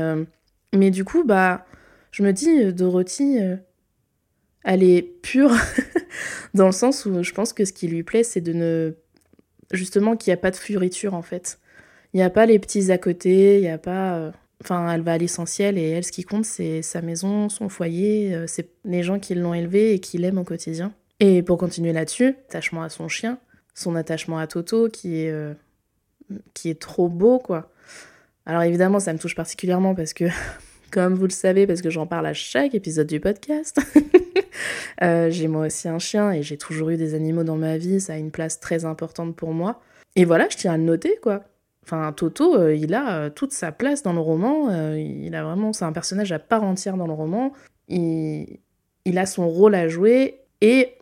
mais 0.74 0.90
du 0.90 1.04
coup, 1.04 1.24
bah, 1.24 1.66
je 2.12 2.22
me 2.22 2.32
dis, 2.32 2.72
Dorothy, 2.72 3.38
elle 4.64 4.82
est 4.82 5.02
pure, 5.02 5.52
dans 6.54 6.66
le 6.66 6.72
sens 6.72 7.04
où 7.06 7.22
je 7.22 7.32
pense 7.32 7.52
que 7.52 7.64
ce 7.64 7.72
qui 7.72 7.88
lui 7.88 8.04
plaît, 8.04 8.22
c'est 8.22 8.40
de 8.40 8.52
ne 8.52 8.94
justement 9.70 10.16
qu'il 10.16 10.30
n'y 10.30 10.34
a 10.34 10.38
pas 10.38 10.50
de 10.50 10.56
furiture 10.56 11.14
en 11.14 11.22
fait. 11.22 11.58
Il 12.12 12.16
n'y 12.16 12.22
a 12.22 12.30
pas 12.30 12.46
les 12.46 12.58
petits 12.58 12.90
à 12.90 12.98
côté, 12.98 13.56
il 13.56 13.62
n'y 13.62 13.68
a 13.68 13.78
pas. 13.78 14.16
Euh, 14.16 14.30
enfin, 14.62 14.92
elle 14.92 15.02
va 15.02 15.12
à 15.12 15.18
l'essentiel 15.18 15.78
et 15.78 15.90
elle, 15.90 16.04
ce 16.04 16.12
qui 16.12 16.24
compte, 16.24 16.44
c'est 16.44 16.82
sa 16.82 17.02
maison, 17.02 17.48
son 17.48 17.68
foyer, 17.68 18.34
euh, 18.34 18.46
c'est 18.46 18.70
les 18.84 19.02
gens 19.02 19.18
qui 19.18 19.34
l'ont 19.34 19.54
élevée 19.54 19.94
et 19.94 20.00
qui 20.00 20.18
l'aiment 20.18 20.38
au 20.38 20.44
quotidien. 20.44 20.92
Et 21.20 21.42
pour 21.42 21.58
continuer 21.58 21.92
là-dessus, 21.92 22.36
attachement 22.48 22.82
à 22.82 22.88
son 22.88 23.08
chien, 23.08 23.38
son 23.74 23.94
attachement 23.94 24.38
à 24.38 24.46
Toto 24.46 24.88
qui 24.88 25.28
euh, 25.28 25.54
qui 26.54 26.70
est 26.70 26.80
trop 26.80 27.08
beau, 27.08 27.38
quoi. 27.38 27.70
Alors 28.46 28.62
évidemment, 28.62 29.00
ça 29.00 29.12
me 29.12 29.18
touche 29.18 29.34
particulièrement 29.34 29.94
parce 29.94 30.12
que, 30.12 30.24
comme 30.90 31.14
vous 31.14 31.24
le 31.24 31.30
savez, 31.30 31.66
parce 31.66 31.82
que 31.82 31.90
j'en 31.90 32.06
parle 32.06 32.26
à 32.26 32.34
chaque 32.34 32.74
épisode 32.74 33.06
du 33.06 33.20
podcast, 33.20 33.80
Euh, 35.02 35.30
j'ai 35.30 35.48
moi 35.48 35.66
aussi 35.66 35.88
un 35.88 35.98
chien 35.98 36.30
et 36.30 36.42
j'ai 36.42 36.58
toujours 36.58 36.90
eu 36.90 36.98
des 36.98 37.14
animaux 37.14 37.42
dans 37.42 37.56
ma 37.56 37.78
vie, 37.78 38.02
ça 38.02 38.12
a 38.12 38.16
une 38.18 38.30
place 38.30 38.60
très 38.60 38.84
importante 38.84 39.34
pour 39.34 39.54
moi. 39.54 39.80
Et 40.14 40.26
voilà, 40.26 40.46
je 40.50 40.58
tiens 40.58 40.74
à 40.74 40.76
le 40.76 40.82
noter, 40.82 41.18
quoi. 41.22 41.44
Enfin, 41.84 42.12
Toto, 42.12 42.54
euh, 42.54 42.74
il 42.74 42.92
a 42.92 43.16
euh, 43.16 43.30
toute 43.30 43.52
sa 43.52 43.72
place 43.72 44.02
dans 44.02 44.12
le 44.12 44.20
roman. 44.20 44.70
il 44.94 45.34
a 45.34 45.42
vraiment, 45.42 45.72
c'est 45.72 45.86
un 45.86 45.92
personnage 45.92 46.32
à 46.32 46.38
part 46.38 46.64
entière 46.64 46.98
dans 46.98 47.06
le 47.06 47.14
roman. 47.14 47.54
Il, 47.88 48.58
il 49.06 49.18
a 49.18 49.24
son 49.24 49.48
rôle 49.48 49.74
à 49.74 49.88
jouer 49.88 50.40
et 50.60 50.92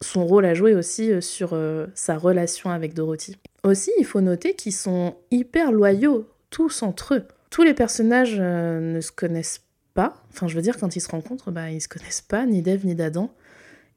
son 0.00 0.26
rôle 0.26 0.46
à 0.46 0.54
jouer 0.54 0.74
aussi 0.74 1.22
sur 1.22 1.56
sa 1.94 2.16
relation 2.16 2.70
avec 2.70 2.92
Dorothy. 2.92 3.36
Aussi, 3.62 3.92
il 4.00 4.04
faut 4.04 4.20
noter 4.20 4.54
qu'ils 4.54 4.72
sont 4.72 5.14
hyper 5.30 5.70
loyaux, 5.70 6.26
tous 6.50 6.82
entre 6.82 7.14
eux. 7.14 7.24
Tous 7.50 7.62
les 7.62 7.74
personnages 7.74 8.40
ne 8.40 9.00
se 9.00 9.12
connaissent 9.12 9.63
pas. 9.94 10.22
Enfin, 10.30 10.48
je 10.48 10.54
veux 10.54 10.62
dire, 10.62 10.76
quand 10.78 10.96
ils 10.96 11.00
se 11.00 11.08
rencontrent, 11.08 11.50
bah, 11.50 11.70
ils 11.70 11.80
se 11.80 11.88
connaissent 11.88 12.20
pas, 12.20 12.44
ni 12.46 12.60
d'Ève 12.60 12.84
ni 12.84 12.94
d'Adam. 12.94 13.30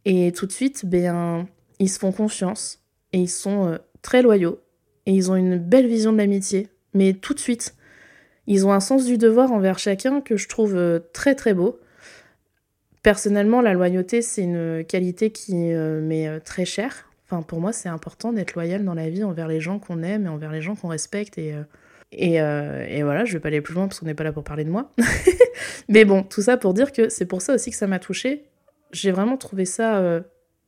Et 0.05 0.31
tout 0.31 0.45
de 0.45 0.51
suite, 0.51 0.85
ben, 0.85 1.47
ils 1.79 1.89
se 1.89 1.99
font 1.99 2.11
confiance 2.11 2.79
et 3.13 3.19
ils 3.19 3.29
sont 3.29 3.67
euh, 3.67 3.77
très 4.01 4.21
loyaux 4.21 4.59
et 5.05 5.11
ils 5.11 5.31
ont 5.31 5.35
une 5.35 5.57
belle 5.57 5.87
vision 5.87 6.13
de 6.13 6.17
l'amitié. 6.17 6.69
Mais 6.93 7.13
tout 7.13 7.33
de 7.33 7.39
suite, 7.39 7.75
ils 8.45 8.65
ont 8.65 8.71
un 8.71 8.79
sens 8.79 9.05
du 9.05 9.17
devoir 9.17 9.51
envers 9.51 9.79
chacun 9.79 10.21
que 10.21 10.37
je 10.37 10.47
trouve 10.47 10.75
euh, 10.75 10.99
très 11.13 11.35
très 11.35 11.53
beau. 11.53 11.79
Personnellement, 13.03 13.61
la 13.61 13.73
loyauté, 13.73 14.21
c'est 14.21 14.43
une 14.43 14.85
qualité 14.85 15.31
qui 15.31 15.73
euh, 15.73 16.01
m'est 16.01 16.39
très 16.41 16.65
chère. 16.65 17.09
Enfin, 17.25 17.41
pour 17.41 17.59
moi, 17.59 17.73
c'est 17.73 17.89
important 17.89 18.31
d'être 18.31 18.53
loyal 18.53 18.85
dans 18.85 18.93
la 18.93 19.09
vie 19.09 19.23
envers 19.23 19.47
les 19.47 19.59
gens 19.59 19.79
qu'on 19.79 20.03
aime 20.03 20.25
et 20.25 20.29
envers 20.29 20.51
les 20.51 20.61
gens 20.61 20.75
qu'on 20.75 20.87
respecte. 20.87 21.37
Et, 21.37 21.53
et, 22.11 22.35
et, 22.35 23.03
voilà, 23.03 23.25
je 23.25 23.33
vais 23.33 23.39
pas 23.39 23.49
aller 23.49 23.61
plus 23.61 23.73
loin 23.73 23.87
parce 23.87 23.99
qu'on 23.99 24.05
n'est 24.05 24.13
pas 24.13 24.23
là 24.23 24.31
pour 24.31 24.43
parler 24.43 24.63
de 24.63 24.69
moi. 24.69 24.93
Mais 25.89 26.05
bon, 26.05 26.23
tout 26.23 26.41
ça 26.41 26.57
pour 26.57 26.73
dire 26.73 26.91
que 26.91 27.09
c'est 27.09 27.25
pour 27.25 27.41
ça 27.41 27.53
aussi 27.53 27.71
que 27.71 27.77
ça 27.77 27.87
m'a 27.87 27.99
touchée. 27.99 28.45
J'ai 28.91 29.11
vraiment 29.11 29.37
trouvé 29.37 29.65
ça 29.65 29.97
euh, 29.97 30.21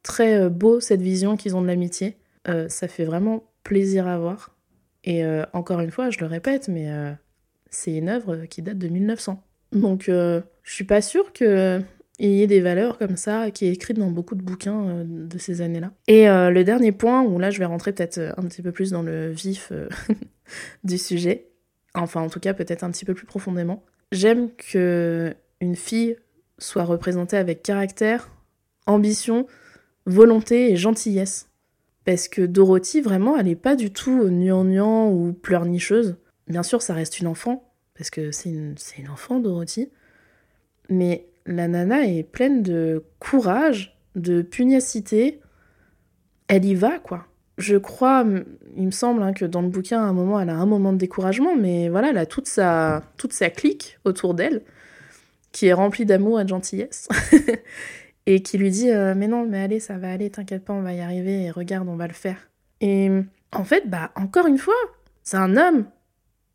très 0.03 0.39
euh, 0.39 0.49
beau, 0.49 0.79
cette 0.79 1.01
vision 1.01 1.37
qu'ils 1.37 1.55
ont 1.55 1.61
de 1.61 1.67
l'amitié. 1.67 2.17
Euh, 2.47 2.67
ça 2.69 2.87
fait 2.87 3.05
vraiment 3.05 3.43
plaisir 3.63 4.07
à 4.07 4.17
voir. 4.17 4.55
Et 5.05 5.23
encore 5.53 5.79
une 5.79 5.91
fois, 5.91 6.09
je 6.09 6.19
le 6.19 6.25
répète, 6.25 6.67
mais 6.67 6.89
c'est 7.71 7.95
une 7.95 8.09
œuvre 8.09 8.45
qui 8.45 8.61
date 8.61 8.77
de 8.77 8.89
1900. 8.89 9.41
Donc 9.71 10.03
je 10.07 10.41
suis 10.63 10.83
pas 10.83 11.01
sûre 11.01 11.31
qu'il 12.19 12.31
y 12.31 12.43
ait 12.43 12.47
des 12.47 12.61
valeurs 12.61 12.97
comme 12.97 13.17
ça 13.17 13.51
qui 13.51 13.65
est 13.65 13.73
écrite 13.73 13.97
dans 13.97 14.11
beaucoup 14.11 14.35
de 14.35 14.41
bouquins 14.41 15.03
de 15.05 15.37
ces 15.37 15.61
années-là. 15.61 15.91
Et 16.07 16.25
le 16.25 16.61
dernier 16.63 16.91
point, 16.91 17.23
où 17.23 17.39
là 17.39 17.49
je 17.49 17.59
vais 17.59 17.65
rentrer 17.65 17.93
peut-être 17.93 18.19
un 18.37 18.43
petit 18.43 18.61
peu 18.61 18.71
plus 18.71 18.91
dans 18.91 19.01
le 19.01 19.29
vif 19.29 19.71
du 20.83 20.97
sujet, 20.97 21.49
Enfin, 21.93 22.21
en 22.21 22.29
tout 22.29 22.39
cas, 22.39 22.53
peut-être 22.53 22.83
un 22.83 22.91
petit 22.91 23.05
peu 23.05 23.13
plus 23.13 23.25
profondément. 23.25 23.83
J'aime 24.11 24.49
que 24.55 25.33
une 25.61 25.75
fille 25.75 26.17
soit 26.57 26.83
représentée 26.83 27.37
avec 27.37 27.63
caractère, 27.63 28.29
ambition, 28.85 29.47
volonté 30.05 30.71
et 30.71 30.75
gentillesse. 30.75 31.49
Parce 32.05 32.27
que 32.27 32.41
Dorothy, 32.41 33.01
vraiment, 33.01 33.37
elle 33.37 33.45
n'est 33.45 33.55
pas 33.55 33.75
du 33.75 33.91
tout 33.91 34.29
nuant 34.29 35.11
ou 35.11 35.33
pleurnicheuse. 35.33 36.15
Bien 36.47 36.63
sûr, 36.63 36.81
ça 36.81 36.93
reste 36.93 37.19
une 37.19 37.27
enfant, 37.27 37.71
parce 37.95 38.09
que 38.09 38.31
c'est 38.31 38.49
une, 38.49 38.75
une 38.97 39.09
enfant, 39.09 39.39
Dorothy. 39.39 39.89
Mais 40.89 41.27
la 41.49 41.67
nana 41.67 42.05
est 42.05 42.23
pleine 42.23 42.61
de 42.61 43.03
courage, 43.17 43.97
de 44.15 44.43
pugnacité. 44.43 45.39
Elle 46.47 46.63
y 46.63 46.75
va, 46.75 46.99
quoi. 46.99 47.25
Je 47.57 47.75
crois, 47.75 48.23
il 48.77 48.85
me 48.85 48.91
semble 48.91 49.23
hein, 49.23 49.33
que 49.33 49.45
dans 49.45 49.61
le 49.61 49.67
bouquin, 49.67 49.99
à 49.99 50.05
un 50.05 50.13
moment, 50.13 50.39
elle 50.39 50.49
a 50.49 50.55
un 50.55 50.65
moment 50.67 50.93
de 50.93 50.97
découragement, 50.97 51.55
mais 51.57 51.89
voilà, 51.89 52.11
elle 52.11 52.17
a 52.19 52.27
toute 52.27 52.47
sa, 52.47 53.03
toute 53.17 53.33
sa 53.33 53.49
clique 53.49 53.99
autour 54.05 54.35
d'elle, 54.35 54.61
qui 55.51 55.65
est 55.65 55.73
remplie 55.73 56.05
d'amour 56.05 56.39
et 56.39 56.43
de 56.43 56.49
gentillesse, 56.49 57.09
et 58.27 58.43
qui 58.43 58.57
lui 58.59 58.69
dit 58.69 58.91
euh, 58.91 59.15
Mais 59.15 59.27
non, 59.27 59.45
mais 59.45 59.59
allez, 59.59 59.79
ça 59.79 59.97
va 59.97 60.11
aller, 60.11 60.29
t'inquiète 60.29 60.63
pas, 60.63 60.73
on 60.73 60.83
va 60.83 60.93
y 60.93 61.01
arriver, 61.01 61.45
et 61.45 61.51
regarde, 61.51 61.89
on 61.89 61.97
va 61.97 62.07
le 62.07 62.13
faire. 62.13 62.37
Et 62.79 63.09
en 63.51 63.63
fait, 63.63 63.89
bah, 63.89 64.11
encore 64.15 64.45
une 64.45 64.59
fois, 64.59 64.75
c'est 65.23 65.37
un 65.37 65.57
homme 65.57 65.85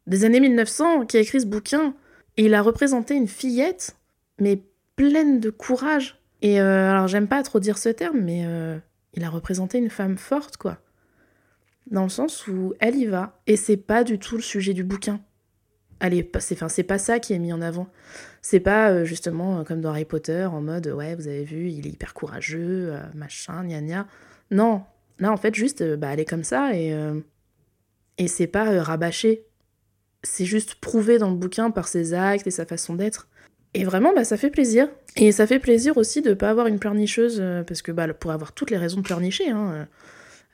des 0.06 0.24
années 0.24 0.40
1900 0.40 1.06
qui 1.06 1.16
a 1.16 1.20
écrit 1.20 1.40
ce 1.40 1.46
bouquin, 1.46 1.94
et 2.36 2.44
il 2.44 2.54
a 2.54 2.62
représenté 2.62 3.14
une 3.14 3.28
fillette, 3.28 3.96
mais 4.38 4.62
pleine 4.96 5.40
de 5.40 5.50
courage. 5.50 6.20
Et 6.42 6.60
euh, 6.60 6.90
alors, 6.90 7.08
j'aime 7.08 7.28
pas 7.28 7.42
trop 7.42 7.60
dire 7.60 7.78
ce 7.78 7.88
terme, 7.88 8.20
mais 8.20 8.44
euh, 8.46 8.78
il 9.14 9.24
a 9.24 9.30
représenté 9.30 9.78
une 9.78 9.90
femme 9.90 10.18
forte, 10.18 10.56
quoi 10.56 10.78
dans 11.90 12.04
le 12.04 12.08
sens 12.08 12.46
où 12.46 12.72
elle 12.80 12.96
y 12.96 13.04
va, 13.04 13.38
et 13.46 13.56
c'est 13.56 13.76
pas 13.76 14.04
du 14.04 14.18
tout 14.18 14.36
le 14.36 14.42
sujet 14.42 14.72
du 14.72 14.84
bouquin. 14.84 15.20
Allez, 16.00 16.30
c'est 16.38 16.60
enfin, 16.62 16.82
pas 16.82 16.96
ça 16.96 17.18
qui 17.18 17.34
est 17.34 17.38
mis 17.38 17.52
en 17.52 17.60
avant. 17.60 17.88
C'est 18.40 18.58
pas 18.58 18.90
euh, 18.90 19.04
justement 19.04 19.64
comme 19.64 19.82
dans 19.82 19.90
Harry 19.90 20.06
Potter 20.06 20.44
en 20.44 20.62
mode 20.62 20.86
ouais, 20.86 21.14
vous 21.14 21.28
avez 21.28 21.44
vu, 21.44 21.70
il 21.70 21.86
est 21.86 21.90
hyper 21.90 22.14
courageux, 22.14 22.94
machin, 23.14 23.64
gna 23.64 23.82
gna. 23.82 24.06
Non, 24.50 24.82
là 25.18 25.30
en 25.30 25.36
fait, 25.36 25.54
juste, 25.54 25.82
bah, 25.96 26.08
elle 26.12 26.20
est 26.20 26.24
comme 26.24 26.42
ça 26.42 26.74
et, 26.74 26.98
et 28.16 28.28
c'est 28.28 28.46
pas 28.46 28.82
rabâché. 28.82 29.46
C'est 30.22 30.46
juste 30.46 30.76
prouvé 30.76 31.18
dans 31.18 31.28
le 31.28 31.36
bouquin 31.36 31.70
par 31.70 31.86
ses 31.86 32.14
actes 32.14 32.46
et 32.46 32.50
sa 32.50 32.64
façon 32.64 32.94
d'être. 32.94 33.28
Et 33.74 33.84
vraiment, 33.84 34.12
bah, 34.14 34.24
ça 34.24 34.36
fait 34.36 34.50
plaisir. 34.50 34.88
Et 35.16 35.32
ça 35.32 35.46
fait 35.46 35.58
plaisir 35.58 35.96
aussi 35.96 36.22
de 36.22 36.32
pas 36.34 36.50
avoir 36.50 36.66
une 36.66 36.78
pleurnicheuse, 36.78 37.42
parce 37.66 37.82
que 37.82 37.92
bah, 37.92 38.12
pour 38.14 38.30
avoir 38.30 38.52
toutes 38.52 38.70
les 38.70 38.76
raisons 38.76 38.98
de 38.98 39.02
pleurnicher, 39.02 39.50
hein, 39.50 39.86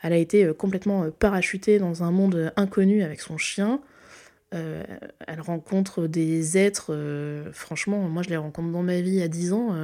elle 0.02 0.12
a 0.12 0.16
été 0.16 0.44
euh, 0.44 0.54
complètement 0.54 1.04
euh, 1.04 1.10
parachutée 1.10 1.78
dans 1.78 2.02
un 2.02 2.10
monde 2.10 2.34
euh, 2.34 2.50
inconnu 2.56 3.02
avec 3.02 3.20
son 3.20 3.38
chien. 3.38 3.80
elle 4.52 5.40
rencontre 5.40 6.08
des 6.08 6.58
êtres, 6.58 6.92
franchement, 7.52 8.08
moi 8.08 8.24
je 8.24 8.30
les 8.30 8.36
rencontre 8.36 8.72
dans 8.72 8.82
ma 8.82 9.00
vie 9.00 9.22
à 9.22 9.28
10 9.28 9.52
ans, 9.52 9.76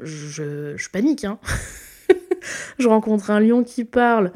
je, 0.00 0.74
je, 0.74 0.88
panique. 0.88 1.26
Hein. 1.26 1.38
je 2.78 2.88
rencontre 2.88 3.30
un 3.30 3.40
lion 3.40 3.62
qui 3.62 3.84
parle, 3.84 4.32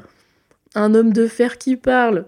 un 0.74 0.94
homme 0.94 1.14
de 1.14 1.26
fer 1.26 1.56
qui 1.56 1.76
parle, 1.76 2.26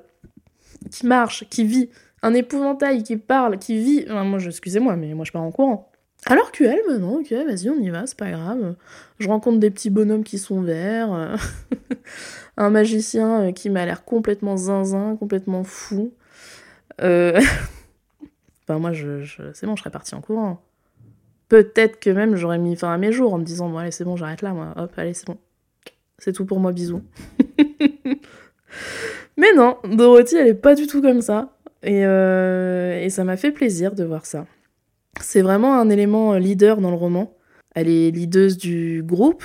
qui 0.91 1.07
marche, 1.07 1.47
qui 1.51 1.65
vit, 1.65 1.91
un 2.23 2.35
épouvantail 2.35 3.03
qui 3.03 3.17
parle, 3.17 3.59
qui 3.59 3.79
vit. 3.79 4.07
moi, 4.09 4.39
excusez-moi, 4.45 4.97
mais 4.97 5.15
moi 5.15 5.25
je 5.25 5.33
pars 5.33 5.43
en 5.43 5.51
courant. 5.51 5.91
Alors 6.27 6.51
que 6.51 6.65
elle, 6.65 6.81
bah 6.89 6.99
non, 6.99 7.21
ok, 7.21 7.31
vas-y, 7.31 7.71
on 7.71 7.79
y 7.81 7.91
va, 7.91 8.07
c'est 8.07 8.19
pas 8.19 8.31
grave. 8.31 8.75
Je 9.19 9.29
rencontre 9.29 9.59
des 9.59 9.71
petits 9.71 9.91
bonhommes 9.91 10.25
qui 10.25 10.39
sont 10.39 10.61
verts, 10.61 11.13
euh, 11.13 11.37
un 12.57 12.71
magicien 12.71 13.43
euh, 13.43 13.53
qui 13.53 13.71
m'a 13.71 13.87
l'air 13.87 14.05
complètement 14.05 14.57
zinzin, 14.57 15.17
complètement 15.17 15.63
fou. 15.63 16.13
Euh... 17.01 17.41
enfin, 18.69 18.79
moi, 18.81 18.93
c'est 19.55 19.67
bon, 19.67 19.77
je 19.77 19.81
serais 19.81 19.91
partie 19.91 20.15
en 20.15 20.21
courant. 20.21 20.61
Peut-être 21.49 22.01
que 22.01 22.11
même 22.11 22.37
j'aurais 22.37 22.59
mis 22.59 22.77
fin 22.77 22.93
à 22.93 22.99
mes 22.99 23.13
jours 23.13 23.33
en 23.33 23.39
me 23.39 23.45
disant, 23.45 23.69
bon, 23.71 23.79
allez, 23.79 23.93
c'est 23.93 24.05
bon, 24.05 24.17
j'arrête 24.17 24.43
là, 24.43 24.53
moi. 24.53 24.75
Hop, 24.77 24.93
allez, 24.97 25.15
c'est 25.15 25.27
bon. 25.27 25.39
C'est 26.19 26.33
tout 26.33 26.45
pour 26.45 26.59
moi, 26.59 26.73
bisous. 26.73 27.03
Mais 29.37 29.53
non, 29.55 29.79
Dorothy, 29.85 30.37
elle 30.37 30.49
est 30.49 30.55
pas 30.55 30.75
du 30.75 30.89
tout 30.89 31.01
comme 31.01 31.23
ça. 31.23 31.57
Et, 31.83 32.05
euh, 32.05 33.01
et 33.01 33.11
ça 33.11 33.25
m'a 33.25 33.37
fait 33.37 33.53
plaisir 33.53 33.95
de 33.95 34.05
voir 34.05 34.27
ça. 34.27 34.47
C'est 35.21 35.43
vraiment 35.43 35.79
un 35.79 35.91
élément 35.91 36.35
euh, 36.35 36.39
leader 36.39 36.81
dans 36.81 36.91
le 36.91 36.97
roman. 36.97 37.37
Elle 37.75 37.89
est 37.89 38.11
leaduse 38.11 38.57
du 38.57 39.03
groupe 39.05 39.45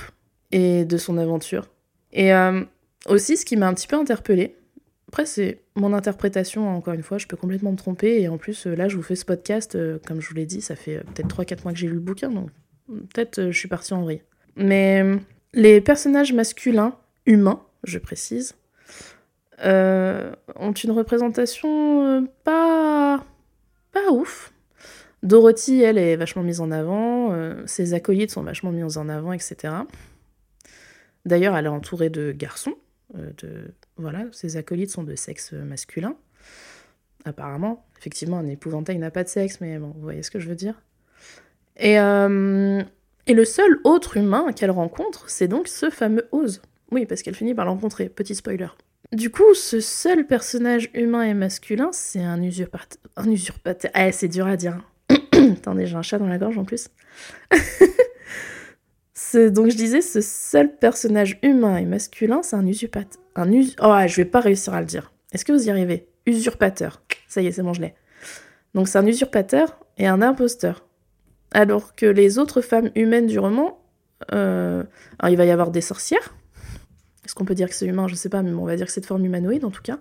et 0.51 0.85
de 0.85 0.97
son 0.97 1.17
aventure. 1.17 1.69
Et 2.11 2.33
euh, 2.33 2.63
aussi, 3.07 3.37
ce 3.37 3.45
qui 3.45 3.57
m'a 3.57 3.67
un 3.67 3.73
petit 3.73 3.87
peu 3.87 3.95
interpellée, 3.95 4.55
après 5.07 5.25
c'est 5.25 5.59
mon 5.75 5.93
interprétation, 5.93 6.69
encore 6.69 6.93
une 6.93 7.03
fois, 7.03 7.17
je 7.17 7.27
peux 7.27 7.37
complètement 7.37 7.71
me 7.71 7.77
tromper, 7.77 8.21
et 8.21 8.27
en 8.27 8.37
plus 8.37 8.65
là 8.65 8.87
je 8.87 8.95
vous 8.95 9.03
fais 9.03 9.15
ce 9.15 9.25
podcast, 9.25 9.77
comme 10.07 10.21
je 10.21 10.29
vous 10.29 10.35
l'ai 10.35 10.45
dit, 10.45 10.61
ça 10.61 10.75
fait 10.75 11.03
peut-être 11.13 11.27
3-4 11.27 11.63
mois 11.63 11.73
que 11.73 11.79
j'ai 11.79 11.87
lu 11.87 11.95
le 11.95 11.99
bouquin, 11.99 12.29
donc 12.29 12.49
peut-être 12.87 13.49
je 13.51 13.57
suis 13.57 13.67
partie 13.67 13.93
en 13.93 14.03
vrille. 14.03 14.21
Mais 14.55 15.03
les 15.53 15.81
personnages 15.81 16.33
masculins, 16.33 16.95
humains, 17.25 17.63
je 17.83 17.97
précise, 17.97 18.55
ont 19.61 20.71
une 20.71 20.91
représentation 20.91 22.27
pas... 22.43 23.23
pas 23.91 24.11
ouf. 24.11 24.53
Dorothy, 25.23 25.81
elle, 25.81 25.97
est 25.97 26.17
vachement 26.17 26.43
mise 26.43 26.59
en 26.59 26.69
avant, 26.69 27.31
euh, 27.31 27.63
ses 27.65 27.93
acolytes 27.93 28.31
sont 28.31 28.43
vachement 28.43 28.71
mis 28.71 28.83
en 28.83 29.07
avant, 29.07 29.31
etc. 29.31 29.73
D'ailleurs, 31.25 31.55
elle 31.55 31.65
est 31.65 31.69
entourée 31.69 32.09
de 32.09 32.33
garçons. 32.33 32.75
Euh, 33.17 33.31
de... 33.37 33.73
Voilà, 33.95 34.25
ses 34.33 34.57
acolytes 34.57 34.91
sont 34.91 35.03
de 35.03 35.15
sexe 35.15 35.53
masculin. 35.53 36.17
Apparemment, 37.23 37.85
effectivement, 37.97 38.37
un 38.37 38.47
épouvantail 38.47 38.97
n'a 38.97 39.11
pas 39.11 39.23
de 39.23 39.29
sexe, 39.29 39.61
mais 39.61 39.79
bon, 39.79 39.93
vous 39.95 40.01
voyez 40.01 40.23
ce 40.23 40.31
que 40.31 40.41
je 40.41 40.49
veux 40.49 40.55
dire. 40.55 40.81
Et, 41.77 41.97
euh, 42.01 42.83
et 43.25 43.33
le 43.33 43.45
seul 43.45 43.79
autre 43.85 44.17
humain 44.17 44.51
qu'elle 44.51 44.71
rencontre, 44.71 45.29
c'est 45.29 45.47
donc 45.47 45.69
ce 45.69 45.89
fameux 45.89 46.27
Oz. 46.33 46.61
Oui, 46.91 47.05
parce 47.05 47.21
qu'elle 47.21 47.35
finit 47.35 47.55
par 47.55 47.63
le 47.63 47.71
rencontrer, 47.71 48.09
petit 48.09 48.35
spoiler. 48.35 48.67
Du 49.13 49.29
coup, 49.29 49.53
ce 49.53 49.79
seul 49.79 50.25
personnage 50.25 50.89
humain 50.95 51.21
et 51.21 51.35
masculin, 51.35 51.89
c'est 51.91 52.23
un 52.23 52.41
usurpateur. 52.41 52.99
Un 53.15 53.29
usurpateur. 53.29 53.91
Ah, 53.93 54.11
c'est 54.11 54.27
dur 54.27 54.47
à 54.47 54.57
dire. 54.57 54.79
Attendez, 55.31 55.85
j'ai 55.85 55.95
un 55.95 56.01
chat 56.01 56.17
dans 56.17 56.25
la 56.25 56.39
gorge 56.39 56.57
en 56.57 56.65
plus. 56.65 56.87
donc 59.51 59.69
je 59.69 59.77
disais, 59.77 60.01
ce 60.01 60.19
seul 60.19 60.75
personnage 60.77 61.37
humain 61.43 61.77
et 61.77 61.85
masculin, 61.85 62.41
c'est 62.41 62.55
un 62.55 62.65
usurpateur. 62.65 63.21
Un 63.35 63.53
us... 63.53 63.75
Oh, 63.83 63.95
je 64.07 64.15
vais 64.15 64.25
pas 64.25 64.39
réussir 64.39 64.73
à 64.73 64.79
le 64.79 64.87
dire. 64.87 65.13
Est-ce 65.31 65.45
que 65.45 65.51
vous 65.51 65.67
y 65.67 65.69
arrivez? 65.69 66.07
Usurpateur. 66.25 67.03
Ça 67.27 67.43
y 67.43 67.47
est, 67.47 67.51
c'est 67.51 67.61
bon, 67.61 67.73
je 67.73 67.81
l'ai. 67.81 67.93
Donc 68.73 68.87
c'est 68.87 68.97
un 68.97 69.05
usurpateur 69.05 69.77
et 69.99 70.07
un 70.07 70.23
imposteur. 70.23 70.87
Alors 71.51 71.93
que 71.93 72.07
les 72.07 72.39
autres 72.39 72.61
femmes 72.61 72.89
humaines 72.95 73.27
du 73.27 73.37
roman, 73.37 73.79
euh, 74.31 74.83
alors 75.19 75.31
il 75.31 75.37
va 75.37 75.45
y 75.45 75.51
avoir 75.51 75.69
des 75.69 75.81
sorcières. 75.81 76.33
Est-ce 77.25 77.35
qu'on 77.35 77.45
peut 77.45 77.55
dire 77.55 77.69
que 77.69 77.75
c'est 77.75 77.85
humain? 77.85 78.07
Je 78.07 78.15
sais 78.15 78.29
pas, 78.29 78.41
mais 78.41 78.51
on 78.51 78.65
va 78.65 78.75
dire 78.75 78.85
que 78.85 78.91
c'est 78.91 79.01
de 79.01 79.05
forme 79.05 79.25
humanoïde 79.25 79.65
en 79.65 79.71
tout 79.71 79.81
cas. 79.81 79.99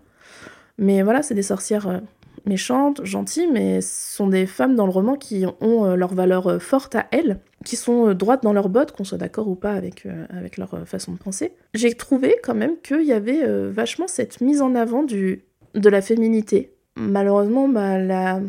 Mais 0.78 1.02
voilà, 1.02 1.22
c'est 1.22 1.34
des 1.34 1.42
sorcières 1.42 1.88
euh, 1.88 1.98
méchantes, 2.46 3.04
gentilles, 3.04 3.48
mais 3.52 3.80
ce 3.80 4.16
sont 4.16 4.26
des 4.26 4.46
femmes 4.46 4.74
dans 4.74 4.86
le 4.86 4.92
roman 4.92 5.16
qui 5.16 5.44
ont 5.60 5.84
euh, 5.84 5.96
leur 5.96 6.14
valeur 6.14 6.46
euh, 6.46 6.58
forte 6.58 6.94
à 6.94 7.06
elles, 7.10 7.38
qui 7.64 7.76
sont 7.76 8.14
droites 8.14 8.42
dans 8.42 8.52
leurs 8.52 8.68
bottes, 8.68 8.92
qu'on 8.92 9.04
soit 9.04 9.18
d'accord 9.18 9.48
ou 9.48 9.54
pas 9.54 9.72
avec, 9.72 10.08
avec 10.30 10.56
leur 10.56 10.88
façon 10.88 11.12
de 11.12 11.18
penser. 11.18 11.52
J'ai 11.74 11.94
trouvé 11.94 12.36
quand 12.42 12.54
même 12.54 12.76
qu'il 12.82 13.02
y 13.02 13.12
avait 13.12 13.46
vachement 13.70 14.08
cette 14.08 14.40
mise 14.40 14.60
en 14.62 14.74
avant 14.74 15.04
du, 15.04 15.44
de 15.74 15.88
la 15.88 16.02
féminité. 16.02 16.74
Malheureusement, 16.96 17.68
bah, 17.68 17.98
la 17.98 18.40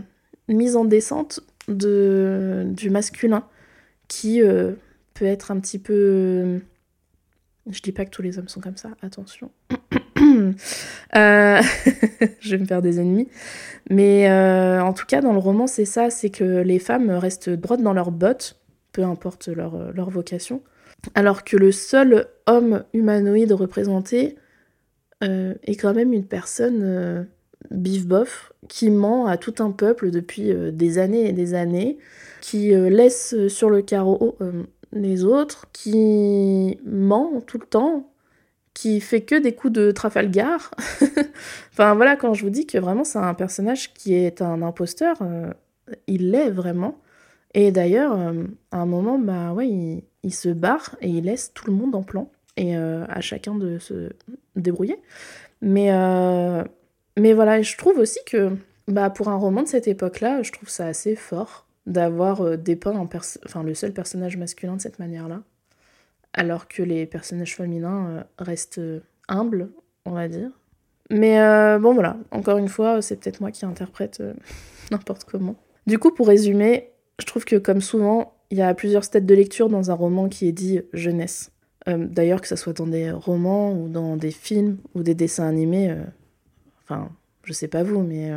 mise 0.47 0.75
en 0.75 0.85
descente 0.85 1.41
de, 1.67 2.63
du 2.65 2.89
masculin, 2.89 3.43
qui 4.07 4.41
peut 5.13 5.25
être 5.25 5.51
un 5.51 5.59
petit 5.59 5.77
peu... 5.77 6.59
Je 7.69 7.81
dis 7.81 7.91
pas 7.93 8.03
que 8.05 8.09
tous 8.09 8.21
les 8.21 8.37
hommes 8.39 8.49
sont 8.49 8.59
comme 8.59 8.77
ça, 8.77 8.89
attention. 9.01 9.51
Euh, 11.15 11.61
je 12.39 12.51
vais 12.51 12.57
me 12.57 12.65
faire 12.65 12.81
des 12.81 12.99
ennemis. 12.99 13.27
Mais 13.91 14.29
euh, 14.29 14.81
en 14.81 14.93
tout 14.93 15.05
cas, 15.05 15.21
dans 15.21 15.31
le 15.31 15.37
roman, 15.37 15.67
c'est 15.67 15.85
ça, 15.85 16.09
c'est 16.09 16.31
que 16.31 16.61
les 16.61 16.79
femmes 16.79 17.11
restent 17.11 17.51
droites 17.51 17.83
dans 17.83 17.93
leurs 17.93 18.09
bottes, 18.09 18.59
peu 18.93 19.03
importe 19.03 19.47
leur, 19.47 20.09
vocation. 20.09 20.63
Alors 21.13 21.43
que 21.43 21.55
le 21.55 21.71
seul 21.71 22.27
homme 22.47 22.83
humanoïde 22.93 23.51
représenté 23.51 24.37
euh, 25.23 25.53
est 25.63 25.75
quand 25.75 25.93
même 25.93 26.13
une 26.13 26.25
personne 26.25 27.27
bif-bof 27.69 28.53
qui 28.67 28.89
ment 28.89 29.27
à 29.27 29.37
tout 29.37 29.55
un 29.59 29.69
peuple 29.69 30.09
depuis 30.09 30.51
des 30.71 30.97
années 30.97 31.29
et 31.29 31.33
des 31.33 31.53
années, 31.53 31.99
qui 32.41 32.69
laisse 32.71 33.35
sur 33.49 33.69
le 33.69 33.83
carreau 33.83 34.35
les 34.93 35.23
autres, 35.23 35.65
qui 35.73 36.79
ment 36.85 37.41
tout 37.45 37.57
le 37.57 37.65
temps, 37.65 38.13
qui 38.73 38.99
fait 39.01 39.21
que 39.21 39.35
des 39.35 39.53
coups 39.53 39.73
de 39.73 39.91
Trafalgar. 39.91 40.71
enfin 41.71 41.95
voilà, 41.95 42.15
quand 42.15 42.33
je 42.33 42.43
vous 42.43 42.49
dis 42.49 42.65
que 42.65 42.77
vraiment 42.77 43.03
c'est 43.03 43.19
un 43.19 43.33
personnage 43.33 43.93
qui 43.93 44.15
est 44.15 44.41
un 44.41 44.61
imposteur, 44.61 45.17
euh, 45.21 45.51
il 46.07 46.31
l'est 46.31 46.49
vraiment. 46.49 46.99
Et 47.53 47.71
d'ailleurs, 47.71 48.17
euh, 48.17 48.45
à 48.71 48.77
un 48.77 48.85
moment, 48.85 49.19
bah 49.19 49.53
ouais, 49.53 49.69
il, 50.23 50.33
se 50.33 50.49
barre 50.49 50.95
et 51.01 51.09
il 51.09 51.25
laisse 51.25 51.53
tout 51.53 51.67
le 51.67 51.73
monde 51.73 51.93
en 51.93 52.01
plan 52.01 52.31
et 52.57 52.75
euh, 52.75 53.05
à 53.09 53.21
chacun 53.21 53.55
de 53.55 53.77
se 53.77 54.09
débrouiller. 54.55 54.99
Mais, 55.61 55.91
mais 57.17 57.33
voilà, 57.33 57.61
je 57.61 57.77
trouve 57.77 57.97
aussi 57.97 58.19
que 58.25 58.51
Bah 58.87 59.09
pour 59.09 59.29
un 59.29 59.37
roman 59.37 59.63
de 59.63 59.67
cette 59.67 59.87
époque-là, 59.87 60.41
je 60.41 60.51
trouve 60.51 60.67
ça 60.67 60.87
assez 60.87 61.15
fort 61.15 61.62
d'avoir 61.85 62.41
euh, 62.41 62.57
dépeint 62.57 62.95
enfin, 62.95 63.63
le 63.63 63.73
seul 63.73 63.93
personnage 63.93 64.37
masculin 64.37 64.75
de 64.75 64.81
cette 64.81 64.99
manière-là, 64.99 65.41
alors 66.33 66.67
que 66.67 66.81
les 66.81 67.05
personnages 67.05 67.55
féminins 67.55 68.07
euh, 68.07 68.23
restent 68.39 68.79
euh, 68.79 68.99
humbles, 69.27 69.69
on 70.05 70.11
va 70.11 70.27
dire. 70.27 70.49
Mais 71.09 71.37
bon 71.79 71.93
voilà, 71.93 72.17
encore 72.31 72.57
une 72.57 72.69
fois, 72.69 73.01
c'est 73.01 73.17
peut-être 73.17 73.41
moi 73.41 73.51
qui 73.51 73.65
interprète 73.65 74.23
n'importe 74.91 75.25
comment. 75.25 75.55
Du 75.85 75.99
coup, 75.99 76.11
pour 76.11 76.27
résumer, 76.27 76.91
je 77.19 77.25
trouve 77.25 77.45
que 77.45 77.57
comme 77.57 77.81
souvent, 77.81 78.33
il 78.49 78.57
y 78.57 78.61
a 78.61 78.73
plusieurs 78.73 79.03
stades 79.03 79.25
de 79.25 79.35
lecture 79.35 79.69
dans 79.69 79.91
un 79.91 79.93
roman 79.93 80.27
qui 80.29 80.47
est 80.47 80.53
dit 80.53 80.81
jeunesse. 80.93 81.51
D'ailleurs, 81.85 82.41
que 82.41 82.47
ce 82.47 82.55
soit 82.55 82.73
dans 82.73 82.87
des 82.87 83.11
romans 83.11 83.73
ou 83.73 83.89
dans 83.89 84.15
des 84.15 84.31
films 84.31 84.77
ou 84.95 85.03
des 85.03 85.13
dessins 85.13 85.45
animés, 85.45 85.93
enfin, 86.83 87.09
je 87.43 87.51
sais 87.51 87.67
pas 87.67 87.83
vous, 87.83 88.01
mais 88.01 88.31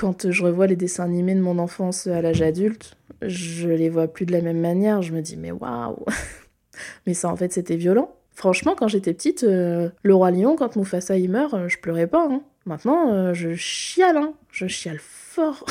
quand 0.00 0.30
je 0.30 0.42
revois 0.42 0.66
les 0.66 0.76
dessins 0.76 1.04
animés 1.04 1.34
de 1.34 1.42
mon 1.42 1.58
enfance 1.58 2.06
à 2.06 2.22
l'âge 2.22 2.40
adulte, 2.40 2.96
je 3.20 3.68
les 3.68 3.90
vois 3.90 4.08
plus 4.08 4.24
de 4.24 4.32
la 4.32 4.40
même 4.40 4.58
manière. 4.58 5.02
Je 5.02 5.12
me 5.12 5.20
dis, 5.20 5.36
mais 5.36 5.50
waouh 5.50 6.06
Mais 7.06 7.12
ça, 7.12 7.28
en 7.28 7.36
fait, 7.36 7.52
c'était 7.52 7.76
violent. 7.76 8.16
Franchement, 8.32 8.74
quand 8.74 8.88
j'étais 8.88 9.12
petite, 9.12 9.44
euh, 9.44 9.90
le 10.02 10.14
roi 10.14 10.30
lion, 10.30 10.56
quand 10.56 10.74
Mufasa 10.76 11.18
y 11.18 11.28
meurt, 11.28 11.52
euh, 11.52 11.68
je 11.68 11.78
pleurais 11.78 12.06
pas. 12.06 12.26
Hein. 12.30 12.40
Maintenant, 12.64 13.12
euh, 13.12 13.34
je 13.34 13.52
chiale, 13.54 14.16
hein. 14.16 14.32
je 14.50 14.66
chiale 14.68 14.96
fort. 15.00 15.66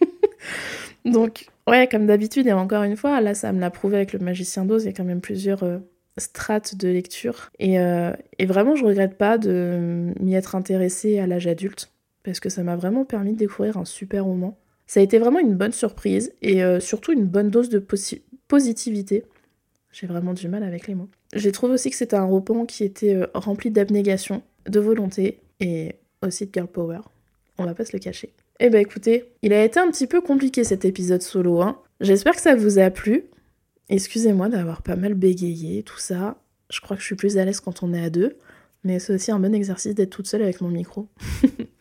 Donc, 1.04 1.48
ouais, 1.68 1.86
comme 1.86 2.06
d'habitude, 2.06 2.46
et 2.46 2.54
encore 2.54 2.84
une 2.84 2.96
fois, 2.96 3.20
là, 3.20 3.34
ça 3.34 3.52
me 3.52 3.60
l'a 3.60 3.68
prouvé 3.68 3.96
avec 3.96 4.14
le 4.14 4.18
magicien 4.18 4.64
d'Oz, 4.64 4.84
il 4.84 4.86
y 4.86 4.88
a 4.88 4.92
quand 4.94 5.04
même 5.04 5.20
plusieurs 5.20 5.62
strates 6.16 6.74
de 6.76 6.88
lecture. 6.88 7.50
Et, 7.58 7.74
et, 7.74 8.46
vraiment, 8.46 8.76
je 8.76 8.86
regrette 8.86 9.18
pas 9.18 9.36
de 9.36 10.14
m'y 10.20 10.34
être 10.34 10.54
intéressée 10.54 11.18
à 11.18 11.26
l'âge 11.26 11.46
adulte 11.46 11.93
parce 12.24 12.40
que 12.40 12.48
ça 12.48 12.64
m'a 12.64 12.74
vraiment 12.74 13.04
permis 13.04 13.32
de 13.32 13.38
découvrir 13.38 13.76
un 13.76 13.84
super 13.84 14.24
roman. 14.24 14.58
Ça 14.86 15.00
a 15.00 15.02
été 15.02 15.18
vraiment 15.18 15.38
une 15.38 15.54
bonne 15.54 15.72
surprise 15.72 16.32
et 16.42 16.64
euh, 16.64 16.80
surtout 16.80 17.12
une 17.12 17.26
bonne 17.26 17.50
dose 17.50 17.68
de 17.68 17.84
positivité. 18.48 19.24
J'ai 19.92 20.06
vraiment 20.06 20.34
du 20.34 20.48
mal 20.48 20.64
avec 20.64 20.88
les 20.88 20.94
mots. 20.94 21.08
J'ai 21.34 21.52
trouvé 21.52 21.74
aussi 21.74 21.90
que 21.90 21.96
c'était 21.96 22.16
un 22.16 22.24
roman 22.24 22.66
qui 22.66 22.82
était 22.82 23.14
euh, 23.14 23.26
rempli 23.34 23.70
d'abnégation, 23.70 24.42
de 24.66 24.80
volonté 24.80 25.38
et 25.60 25.94
aussi 26.22 26.46
de 26.46 26.50
girl 26.52 26.66
power. 26.66 27.00
On 27.58 27.64
va 27.64 27.74
pas 27.74 27.84
se 27.84 27.92
le 27.92 28.00
cacher. 28.00 28.32
Eh 28.60 28.70
ben 28.70 28.80
écoutez, 28.80 29.32
il 29.42 29.52
a 29.52 29.62
été 29.64 29.78
un 29.78 29.90
petit 29.90 30.06
peu 30.06 30.20
compliqué 30.20 30.64
cet 30.64 30.84
épisode 30.84 31.22
solo. 31.22 31.60
Hein. 31.60 31.78
J'espère 32.00 32.34
que 32.34 32.40
ça 32.40 32.56
vous 32.56 32.78
a 32.78 32.90
plu. 32.90 33.24
Excusez-moi 33.88 34.48
d'avoir 34.48 34.82
pas 34.82 34.96
mal 34.96 35.14
bégayé, 35.14 35.82
tout 35.82 35.98
ça. 35.98 36.38
Je 36.70 36.80
crois 36.80 36.96
que 36.96 37.02
je 37.02 37.06
suis 37.06 37.16
plus 37.16 37.36
à 37.36 37.44
l'aise 37.44 37.60
quand 37.60 37.82
on 37.82 37.92
est 37.92 38.02
à 38.02 38.10
deux. 38.10 38.36
Mais 38.82 38.98
c'est 38.98 39.14
aussi 39.14 39.30
un 39.30 39.38
bon 39.38 39.54
exercice 39.54 39.94
d'être 39.94 40.10
toute 40.10 40.26
seule 40.26 40.42
avec 40.42 40.60
mon 40.60 40.68
micro. 40.68 41.08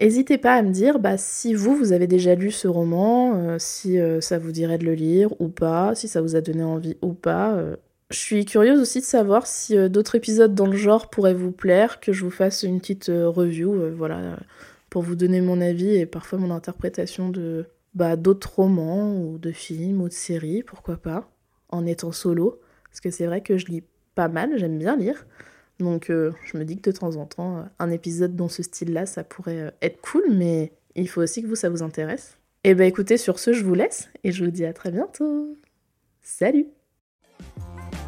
N'hésitez 0.00 0.38
pas 0.38 0.54
à 0.54 0.62
me 0.62 0.70
dire 0.70 0.98
bah, 0.98 1.16
si 1.16 1.54
vous, 1.54 1.76
vous 1.76 1.92
avez 1.92 2.06
déjà 2.06 2.34
lu 2.34 2.50
ce 2.50 2.66
roman, 2.66 3.36
euh, 3.36 3.56
si 3.58 3.98
euh, 3.98 4.20
ça 4.20 4.38
vous 4.38 4.52
dirait 4.52 4.78
de 4.78 4.84
le 4.84 4.94
lire 4.94 5.40
ou 5.40 5.48
pas, 5.48 5.94
si 5.94 6.08
ça 6.08 6.20
vous 6.20 6.36
a 6.36 6.40
donné 6.40 6.64
envie 6.64 6.96
ou 7.00 7.12
pas. 7.12 7.54
Euh. 7.54 7.76
Je 8.10 8.18
suis 8.18 8.44
curieuse 8.44 8.80
aussi 8.80 9.00
de 9.00 9.04
savoir 9.04 9.46
si 9.46 9.76
d'autres 9.88 10.14
épisodes 10.14 10.54
dans 10.54 10.66
le 10.66 10.76
genre 10.76 11.10
pourraient 11.10 11.34
vous 11.34 11.52
plaire, 11.52 12.00
que 12.00 12.12
je 12.12 12.22
vous 12.24 12.30
fasse 12.30 12.62
une 12.62 12.78
petite 12.78 13.06
review, 13.08 13.90
voilà, 13.96 14.38
pour 14.90 15.02
vous 15.02 15.16
donner 15.16 15.40
mon 15.40 15.60
avis 15.60 15.96
et 15.96 16.06
parfois 16.06 16.38
mon 16.38 16.50
interprétation 16.50 17.30
de 17.30 17.64
bah, 17.94 18.16
d'autres 18.16 18.56
romans 18.56 19.16
ou 19.16 19.38
de 19.38 19.50
films 19.52 20.02
ou 20.02 20.08
de 20.08 20.12
séries, 20.12 20.62
pourquoi 20.62 20.96
pas, 20.96 21.30
en 21.70 21.86
étant 21.86 22.12
solo. 22.12 22.60
Parce 22.90 23.00
que 23.00 23.10
c'est 23.10 23.26
vrai 23.26 23.40
que 23.40 23.56
je 23.56 23.66
lis 23.66 23.82
pas 24.14 24.28
mal, 24.28 24.58
j'aime 24.58 24.78
bien 24.78 24.96
lire. 24.96 25.26
Donc 25.80 26.10
euh, 26.10 26.32
je 26.44 26.56
me 26.56 26.64
dis 26.64 26.78
que 26.78 26.90
de 26.90 26.96
temps 26.96 27.16
en 27.16 27.26
temps, 27.26 27.58
euh, 27.58 27.62
un 27.78 27.90
épisode 27.90 28.36
dans 28.36 28.48
ce 28.48 28.62
style-là, 28.62 29.06
ça 29.06 29.24
pourrait 29.24 29.60
euh, 29.60 29.70
être 29.82 30.00
cool, 30.00 30.24
mais 30.30 30.72
il 30.94 31.08
faut 31.08 31.22
aussi 31.22 31.42
que 31.42 31.48
vous, 31.48 31.56
ça 31.56 31.68
vous 31.68 31.82
intéresse. 31.82 32.38
Et 32.62 32.70
eh 32.70 32.74
ben 32.74 32.86
écoutez, 32.86 33.18
sur 33.18 33.38
ce, 33.38 33.52
je 33.52 33.62
vous 33.62 33.74
laisse 33.74 34.08
et 34.22 34.32
je 34.32 34.44
vous 34.44 34.50
dis 34.50 34.64
à 34.64 34.72
très 34.72 34.90
bientôt. 34.90 35.58
Salut 36.22 36.66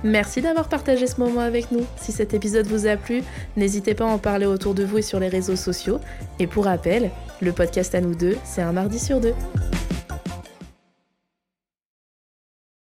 Merci 0.03 0.41
d'avoir 0.41 0.69
partagé 0.69 1.07
ce 1.07 1.21
moment 1.21 1.41
avec 1.41 1.73
nous. 1.73 1.85
Si 1.97 2.13
cet 2.13 2.33
épisode 2.33 2.67
vous 2.67 2.87
a 2.87 2.97
plu, 2.97 3.23
n'hésitez 3.57 3.95
pas 3.95 4.05
à 4.05 4.09
en 4.09 4.19
parler 4.19 4.47
autour 4.47 4.75
de 4.75 4.85
vous 4.85 4.99
et 4.99 5.03
sur 5.03 5.21
les 5.21 5.29
réseaux 5.29 5.57
sociaux. 5.57 5.99
Et 6.39 6.47
pour 6.47 6.65
rappel, 6.65 7.11
le 7.43 7.53
podcast 7.53 7.95
à 7.95 8.01
nous 8.01 8.15
deux, 8.15 8.37
c'est 8.45 8.63
un 8.63 8.73
mardi 8.73 8.99
sur 8.99 9.21
deux. 9.21 9.35